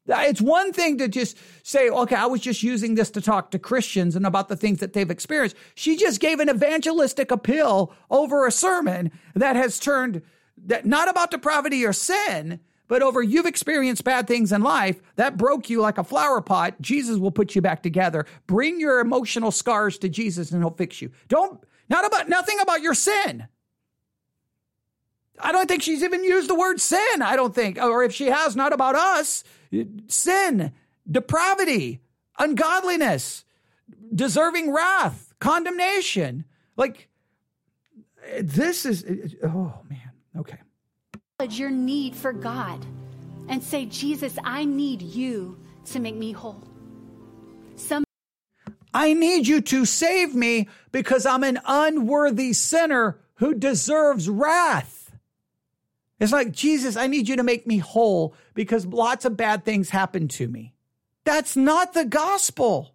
[0.07, 3.59] It's one thing to just say, okay, I was just using this to talk to
[3.59, 5.57] Christians and about the things that they've experienced.
[5.75, 10.23] She just gave an evangelistic appeal over a sermon that has turned
[10.65, 15.37] that not about depravity or sin, but over you've experienced bad things in life that
[15.37, 16.81] broke you like a flower pot.
[16.81, 18.25] Jesus will put you back together.
[18.47, 21.11] Bring your emotional scars to Jesus and he'll fix you.
[21.29, 23.49] Don't not about nothing about your sin.
[25.41, 27.23] I don't think she's even used the word sin.
[27.23, 27.79] I don't think.
[27.79, 29.45] Or if she has, not about us.
[30.09, 30.73] Sin,
[31.11, 32.01] depravity.
[32.39, 33.45] ungodliness,
[34.15, 36.45] deserving wrath, condemnation.
[36.77, 37.09] Like,
[38.41, 39.05] this is,
[39.43, 40.59] oh man, okay.
[41.51, 42.85] Your need for God
[43.49, 46.63] and say, Jesus, I need you to make me whole.
[48.99, 55.13] I need you to save me because I'm an unworthy sinner who deserves wrath.
[56.19, 59.91] It's like, Jesus, I need you to make me whole because lots of bad things
[59.91, 60.75] happen to me.
[61.23, 62.93] That's not the gospel.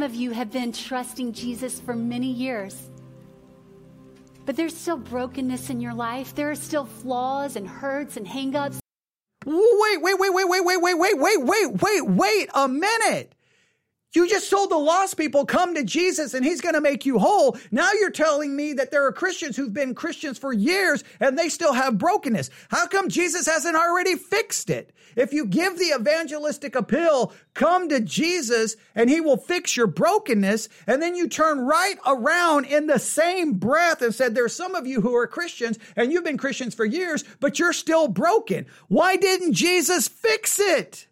[0.00, 2.88] Some of you have been trusting Jesus for many years,
[4.46, 6.34] but there's still brokenness in your life.
[6.34, 8.78] There are still flaws and hurts and hangups.
[9.44, 13.34] Wait, wait, wait, wait, wait, wait, wait, wait, wait, wait, wait, wait a minute.
[14.14, 17.18] You just told the lost people, come to Jesus and he's going to make you
[17.18, 17.56] whole.
[17.70, 21.48] Now you're telling me that there are Christians who've been Christians for years and they
[21.48, 22.50] still have brokenness.
[22.68, 24.92] How come Jesus hasn't already fixed it?
[25.16, 30.68] If you give the evangelistic appeal, come to Jesus and he will fix your brokenness.
[30.86, 34.86] And then you turn right around in the same breath and said, there's some of
[34.86, 38.66] you who are Christians and you've been Christians for years, but you're still broken.
[38.88, 41.06] Why didn't Jesus fix it?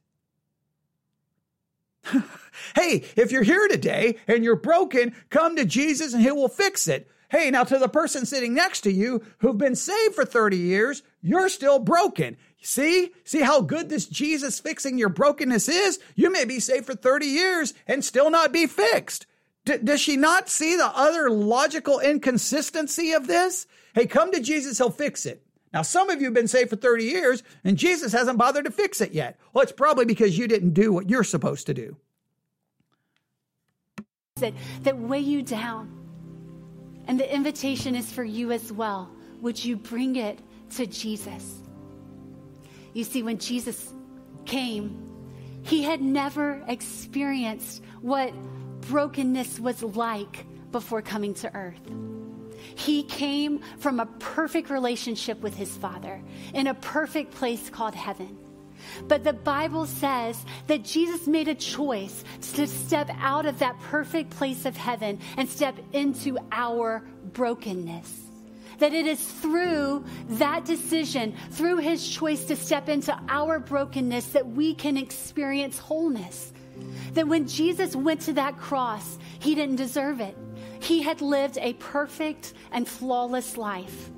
[2.74, 6.88] Hey, if you're here today and you're broken, come to Jesus and he will fix
[6.88, 7.08] it.
[7.30, 11.02] Hey, now to the person sitting next to you who've been saved for 30 years,
[11.22, 12.36] you're still broken.
[12.61, 13.12] See?
[13.24, 16.00] See how good this Jesus fixing your brokenness is?
[16.16, 19.26] You may be saved for 30 years and still not be fixed.
[19.64, 23.66] D- does she not see the other logical inconsistency of this?
[23.94, 25.46] Hey, come to Jesus, he'll fix it.
[25.72, 28.72] Now, some of you have been saved for 30 years and Jesus hasn't bothered to
[28.72, 29.38] fix it yet.
[29.52, 31.96] Well, it's probably because you didn't do what you're supposed to do
[34.41, 35.97] that, that weigh you down.
[37.07, 39.11] And the invitation is for you as well.
[39.41, 40.38] Would you bring it
[40.76, 41.61] to Jesus?
[42.93, 43.93] You see, when Jesus
[44.45, 45.07] came,
[45.62, 48.32] he had never experienced what
[48.82, 51.80] brokenness was like before coming to earth.
[52.74, 56.22] He came from a perfect relationship with his Father
[56.55, 58.39] in a perfect place called heaven.
[59.09, 62.24] But the Bible says that Jesus made a choice
[62.55, 67.03] to step out of that perfect place of heaven and step into our
[67.33, 68.18] brokenness.
[68.78, 74.47] That it is through that decision, through his choice to step into our brokenness, that
[74.47, 76.53] we can experience wholeness.
[77.12, 80.37] That when Jesus went to that cross, he didn't deserve it.
[80.81, 84.11] He had lived a perfect and flawless life.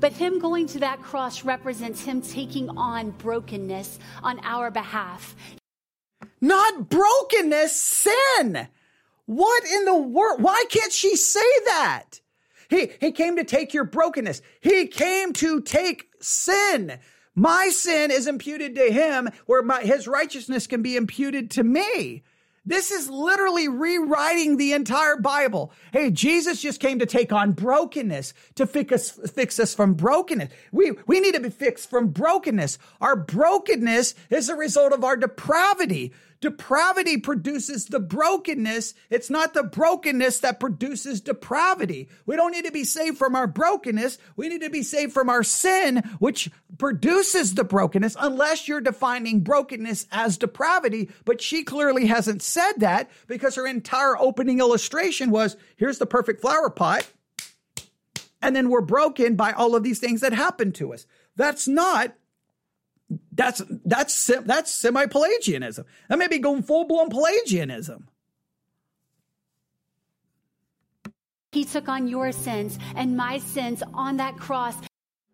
[0.00, 5.34] But him going to that cross represents him taking on brokenness on our behalf.
[6.40, 8.68] Not brokenness, sin.
[9.26, 10.40] What in the world?
[10.40, 12.20] Why can't she say that?
[12.70, 14.42] He, he came to take your brokenness.
[14.60, 16.98] He came to take sin.
[17.34, 22.22] My sin is imputed to him where my, his righteousness can be imputed to me.
[22.66, 25.72] This is literally rewriting the entire Bible.
[25.92, 30.50] Hey, Jesus just came to take on brokenness, to fix us, fix us from brokenness.
[30.70, 32.78] We, we need to be fixed from brokenness.
[33.00, 36.12] Our brokenness is a result of our depravity.
[36.40, 38.94] Depravity produces the brokenness.
[39.10, 42.08] It's not the brokenness that produces depravity.
[42.26, 44.18] We don't need to be saved from our brokenness.
[44.36, 49.40] We need to be saved from our sin, which produces the brokenness, unless you're defining
[49.40, 51.10] brokenness as depravity.
[51.24, 56.40] But she clearly hasn't said that because her entire opening illustration was here's the perfect
[56.40, 57.08] flower pot.
[58.40, 61.04] And then we're broken by all of these things that happen to us.
[61.34, 62.14] That's not
[63.32, 65.84] that's that's that's semi-Pelagianism.
[66.08, 68.08] That may be going full-blown Pelagianism.
[71.52, 74.74] He took on your sins and my sins on that cross.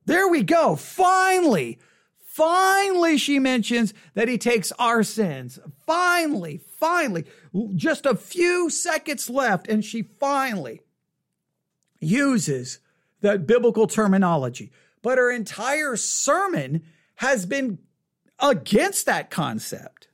[0.07, 0.77] There we go.
[0.77, 1.79] Finally,
[2.21, 5.59] finally, she mentions that he takes our sins.
[5.87, 7.25] Finally, finally,
[7.75, 10.83] just a few seconds left, and she finally
[12.01, 12.79] uses
[13.21, 14.71] that biblical terminology.
[15.03, 16.85] But her entire sermon
[17.17, 17.79] has been
[18.41, 20.09] against that concept.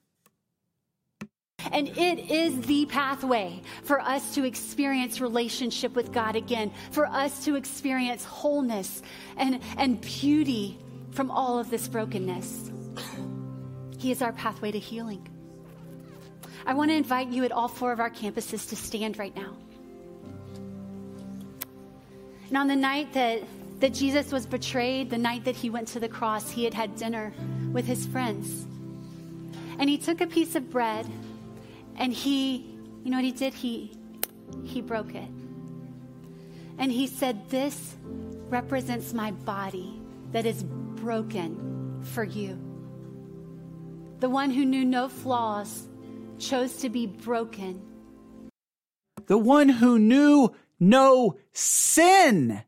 [1.72, 7.44] And it is the pathway for us to experience relationship with God again, for us
[7.44, 9.02] to experience wholeness
[9.36, 10.78] and, and beauty
[11.10, 12.70] from all of this brokenness.
[13.98, 15.26] He is our pathway to healing.
[16.64, 19.56] I want to invite you at all four of our campuses to stand right now.
[22.48, 23.42] And on the night that
[23.80, 26.50] that Jesus was betrayed the night that he went to the cross.
[26.50, 27.32] He had had dinner
[27.72, 28.66] with his friends.
[29.78, 31.06] And he took a piece of bread
[31.96, 32.66] and he,
[33.02, 33.54] you know what he did?
[33.54, 33.92] He,
[34.64, 35.28] he broke it.
[36.78, 37.96] And he said, This
[38.48, 40.00] represents my body
[40.32, 42.58] that is broken for you.
[44.20, 45.88] The one who knew no flaws
[46.38, 47.82] chose to be broken.
[49.26, 52.62] The one who knew no sin.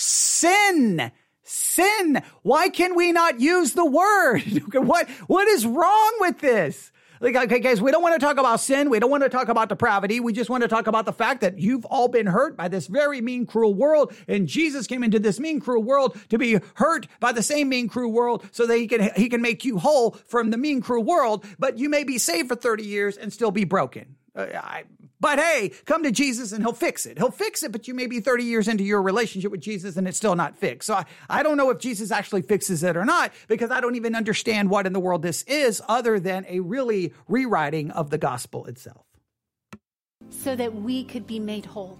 [0.00, 1.12] Sin.
[1.42, 2.22] Sin.
[2.42, 4.42] Why can we not use the word?
[4.72, 6.90] what, what is wrong with this?
[7.22, 8.88] Like, okay, guys, we don't want to talk about sin.
[8.88, 10.20] We don't want to talk about depravity.
[10.20, 12.86] We just want to talk about the fact that you've all been hurt by this
[12.86, 14.14] very mean, cruel world.
[14.26, 17.88] And Jesus came into this mean, cruel world to be hurt by the same mean,
[17.88, 21.04] cruel world so that he can, he can make you whole from the mean, cruel
[21.04, 21.44] world.
[21.58, 24.16] But you may be saved for 30 years and still be broken.
[24.34, 24.84] Uh, I,
[25.20, 27.18] but hey, come to Jesus and he'll fix it.
[27.18, 30.08] He'll fix it, but you may be 30 years into your relationship with Jesus and
[30.08, 30.86] it's still not fixed.
[30.86, 33.96] So I, I don't know if Jesus actually fixes it or not because I don't
[33.96, 38.18] even understand what in the world this is other than a really rewriting of the
[38.18, 39.04] gospel itself.
[40.30, 41.98] So that we could be made whole.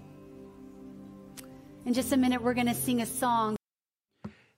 [1.85, 3.55] In just a minute, we're going to sing a song.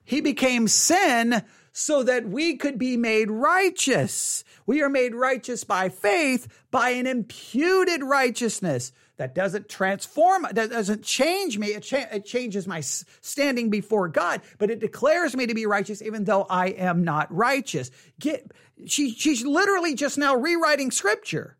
[0.04, 1.42] He became sin
[1.76, 4.44] so that we could be made righteous.
[4.64, 11.02] We are made righteous by faith, by an imputed righteousness that doesn't transform, that doesn't
[11.02, 11.68] change me.
[11.68, 16.00] It, cha- it, changes my standing before God, but it declares me to be righteous
[16.00, 17.90] even though I am not righteous.
[18.20, 18.52] Get,
[18.86, 21.56] she, she's literally just now rewriting scripture.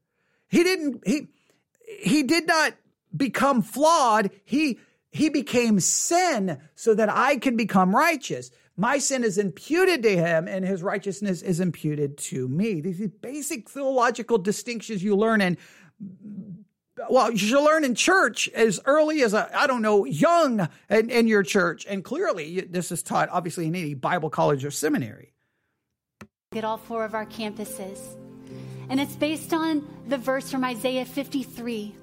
[0.47, 1.27] He didn't, he,
[2.01, 2.75] he did not
[3.17, 4.31] become flawed.
[4.45, 4.79] He,
[5.11, 8.53] he became sin so that I can become righteous.
[8.77, 12.81] My sin is imputed to him and his righteousness is imputed to me.
[12.81, 15.57] These basic theological distinctions you learn in
[17.11, 21.27] well, you should learn in church as early as I don't know, young in, in
[21.27, 21.85] your church.
[21.89, 25.33] And clearly, this is taught obviously in any Bible college or seminary.
[26.55, 27.99] At all four of our campuses.
[28.89, 31.95] And it's based on the verse from Isaiah 53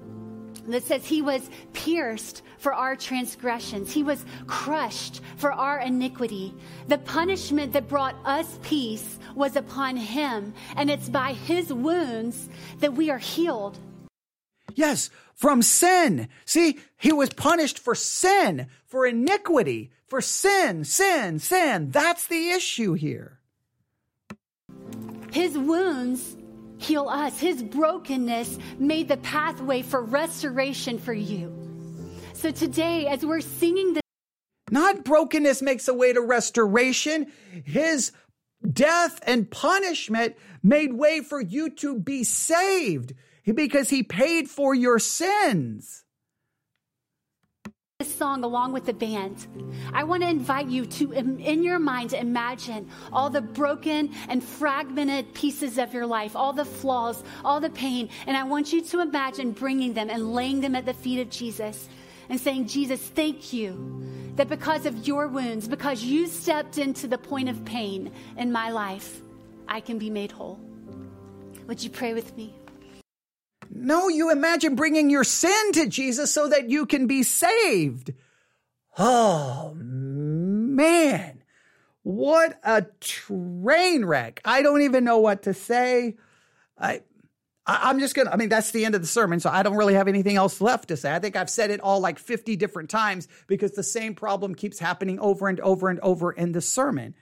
[0.68, 3.92] that says he was pierced for our transgressions.
[3.92, 6.54] He was crushed for our iniquity.
[6.88, 12.48] The punishment that brought us peace was upon him, and it's by his wounds
[12.78, 13.78] that we are healed.
[14.74, 16.28] Yes, from sin.
[16.44, 21.90] See, he was punished for sin, for iniquity, for sin, sin, sin.
[21.90, 23.38] That's the issue here.
[25.32, 26.36] His wounds
[26.82, 27.38] heal us.
[27.38, 31.52] His brokenness made the pathway for restoration for you.
[32.34, 34.02] So today, as we're singing this,
[34.70, 37.30] not brokenness makes a way to restoration.
[37.64, 38.12] His
[38.70, 43.12] death and punishment made way for you to be saved
[43.44, 46.04] because he paid for your sins
[48.02, 49.46] this song along with the band,
[49.92, 55.32] I want to invite you to, in your mind, imagine all the broken and fragmented
[55.34, 58.08] pieces of your life, all the flaws, all the pain.
[58.26, 61.30] And I want you to imagine bringing them and laying them at the feet of
[61.30, 61.88] Jesus
[62.28, 64.02] and saying, Jesus, thank you
[64.34, 68.70] that because of your wounds, because you stepped into the point of pain in my
[68.70, 69.20] life,
[69.68, 70.58] I can be made whole.
[71.68, 72.52] Would you pray with me?
[73.74, 78.12] No, you imagine bringing your sin to Jesus so that you can be saved.
[78.98, 81.42] Oh, man.
[82.02, 84.40] What a train wreck.
[84.44, 86.16] I don't even know what to say.
[86.78, 87.02] I,
[87.64, 88.30] I am just gonna.
[88.30, 90.60] I mean, that's the end of the sermon, so I don't really have anything else
[90.60, 91.14] left to say.
[91.14, 94.80] I think I've said it all like 50 different times because the same problem keeps
[94.80, 97.14] happening over and over and over in the sermon.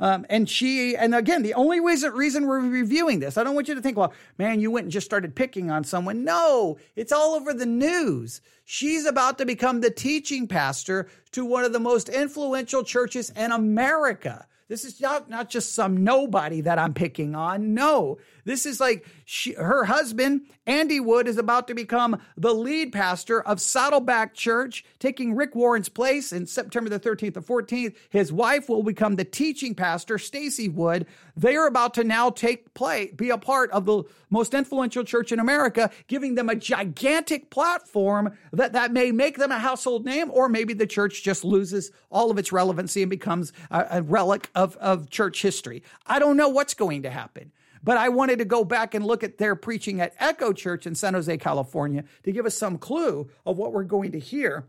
[0.00, 3.76] Um, and she, and again, the only reason, we're reviewing this, I don't want you
[3.76, 6.24] to think, well, man, you went and just started picking on someone.
[6.24, 8.40] No, it's all over the news.
[8.64, 13.52] She's about to become the teaching pastor to one of the most influential churches in
[13.52, 14.46] America.
[14.66, 17.74] This is not, not just some nobody that I'm picking on.
[17.74, 22.92] No, this is like she, her husband, Andy Wood, is about to become the lead
[22.92, 27.96] pastor of Saddleback Church, taking Rick Warren's place in September the 13th or 14th.
[28.10, 31.06] His wife will become the teaching pastor, Stacie Wood.
[31.36, 35.32] They are about to now take play, be a part of the most influential church
[35.32, 40.30] in America, giving them a gigantic platform that, that may make them a household name,
[40.30, 44.50] or maybe the church just loses all of its relevancy and becomes a, a relic
[44.54, 45.82] of, of church history.
[46.06, 47.52] I don't know what's going to happen.
[47.84, 50.94] But I wanted to go back and look at their preaching at Echo Church in
[50.94, 54.66] San Jose, California to give us some clue of what we're going to hear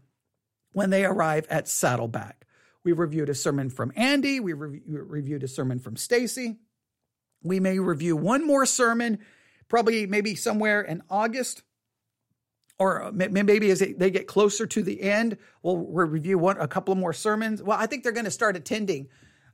[0.74, 2.46] when they arrive at Saddleback.
[2.84, 6.58] We reviewed a sermon from Andy, we re- reviewed a sermon from Stacie.
[7.42, 9.20] We may review one more sermon,
[9.70, 11.64] probably maybe somewhere in August
[12.78, 17.14] or maybe as they get closer to the end, we'll review one a couple more
[17.14, 17.64] sermons.
[17.64, 19.08] Well, I think they're going to start attending.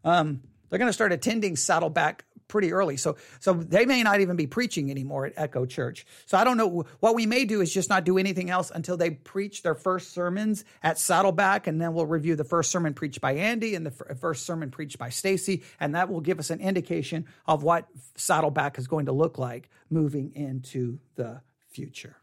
[0.04, 2.98] Um, they're going to start attending Saddleback pretty early.
[2.98, 6.06] So, so they may not even be preaching anymore at Echo Church.
[6.28, 6.86] So I don't know.
[7.00, 10.12] What we may do is just not do anything else until they preach their first
[10.12, 13.92] sermons at Saddleback, and then we'll review the first sermon preached by Andy and the
[13.92, 18.78] first sermon preached by Stacie, and that will give us an indication of what Saddleback
[18.78, 22.18] is going to look like moving into the future.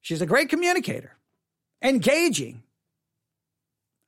[0.00, 1.16] She's a great communicator,
[1.80, 2.64] engaging,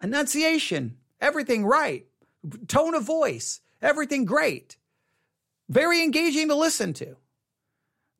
[0.02, 2.06] enunciation, everything right,
[2.66, 4.76] tone of voice, everything great,
[5.68, 7.16] very engaging to listen to.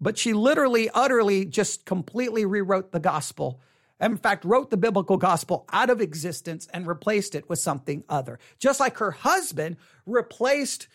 [0.00, 3.60] But she literally, utterly, just completely rewrote the gospel.
[4.00, 8.40] In fact, wrote the biblical gospel out of existence and replaced it with something other.
[8.58, 10.88] Just like her husband replaced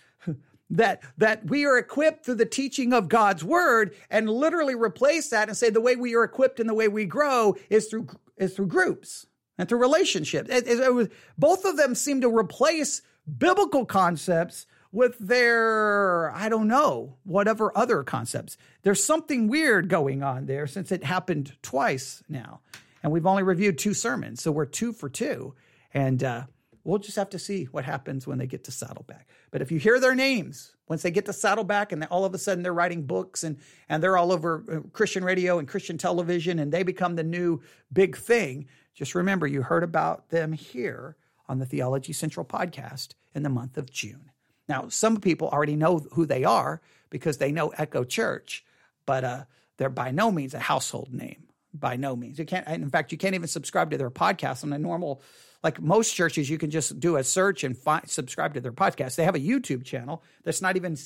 [0.70, 5.48] that that we are equipped through the teaching of God's word and literally replace that
[5.48, 8.54] and say the way we are equipped and the way we grow is through is
[8.54, 9.26] through groups
[9.58, 10.50] and through relationships.
[10.50, 13.02] It, it, it was, both of them seem to replace
[13.38, 18.58] biblical concepts with their, I don't know, whatever other concepts.
[18.84, 22.62] There's something weird going on there since it happened twice now.
[23.04, 25.54] And we've only reviewed two sermons, so we're two for two.
[25.94, 26.44] And uh,
[26.84, 29.28] we'll just have to see what happens when they get to Saddleback.
[29.52, 32.38] But if you hear their names, once they get to Saddleback and all of a
[32.38, 33.58] sudden they're writing books and,
[33.90, 37.62] and they're all over uh, Christian radio and Christian television and they become the new
[37.92, 41.18] big thing, just remember you heard about them here
[41.48, 44.32] on the Theology Central podcast in the month of June.
[44.68, 48.66] Now, some people already know who they are because they know Echo Church,
[49.06, 49.44] but uh,
[49.78, 51.44] they're by no means a household name.
[51.74, 52.40] By no means.
[52.40, 52.68] You can't.
[52.68, 55.22] In fact, you can't even subscribe to their podcast on a normal.
[55.64, 59.16] Like most churches, you can just do a search and find, subscribe to their podcast.
[59.16, 60.98] They have a YouTube channel that's not even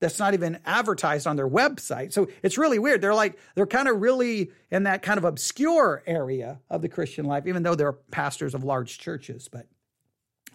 [0.00, 2.12] that's not even advertised on their website.
[2.12, 3.00] So it's really weird.
[3.00, 7.24] They're like, they're kind of really in that kind of obscure area of the Christian
[7.24, 9.48] life, even though they're pastors of large churches.
[9.50, 9.66] But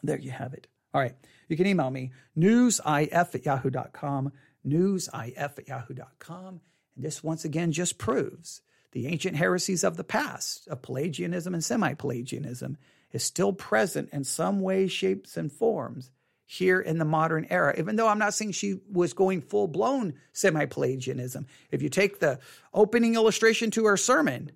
[0.04, 0.68] there you have it.
[0.94, 1.16] All right.
[1.48, 4.32] You can email me, newsif at yahoo.com,
[4.66, 6.62] newsif at yahoo.com.
[6.96, 8.62] And this once again just proves
[8.92, 12.78] the ancient heresies of the past of Pelagianism and semi Pelagianism
[13.12, 16.12] is still present in some ways, shapes, and forms
[16.46, 20.16] here in the modern era, even though I'm not saying she was going full blown
[20.34, 21.48] semi Pelagianism.
[21.72, 22.40] If you take the
[22.74, 24.52] opening illustration to her sermon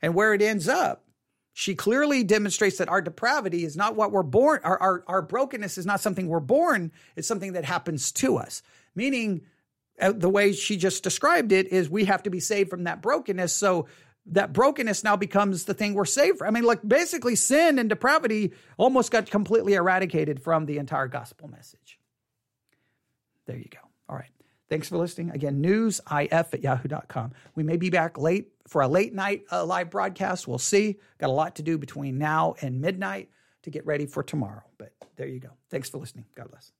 [0.00, 1.04] and where it ends up,
[1.60, 5.76] she clearly demonstrates that our depravity is not what we're born, our, our, our brokenness
[5.76, 8.62] is not something we're born, it's something that happens to us.
[8.94, 9.42] Meaning,
[10.00, 13.02] uh, the way she just described it is we have to be saved from that
[13.02, 13.52] brokenness.
[13.52, 13.88] So
[14.24, 16.48] that brokenness now becomes the thing we're saved from.
[16.48, 21.48] I mean, like basically sin and depravity almost got completely eradicated from the entire gospel
[21.48, 21.98] message.
[23.44, 23.80] There you go.
[24.08, 24.30] All right.
[24.70, 25.30] Thanks for listening.
[25.30, 27.32] Again, newsif at yahoo.com.
[27.54, 30.46] We may be back late for a late night uh, live broadcast.
[30.46, 30.98] We'll see.
[31.18, 33.28] Got a lot to do between now and midnight
[33.64, 34.62] to get ready for tomorrow.
[34.78, 35.50] But there you go.
[35.70, 36.24] Thanks for listening.
[36.36, 36.70] God bless.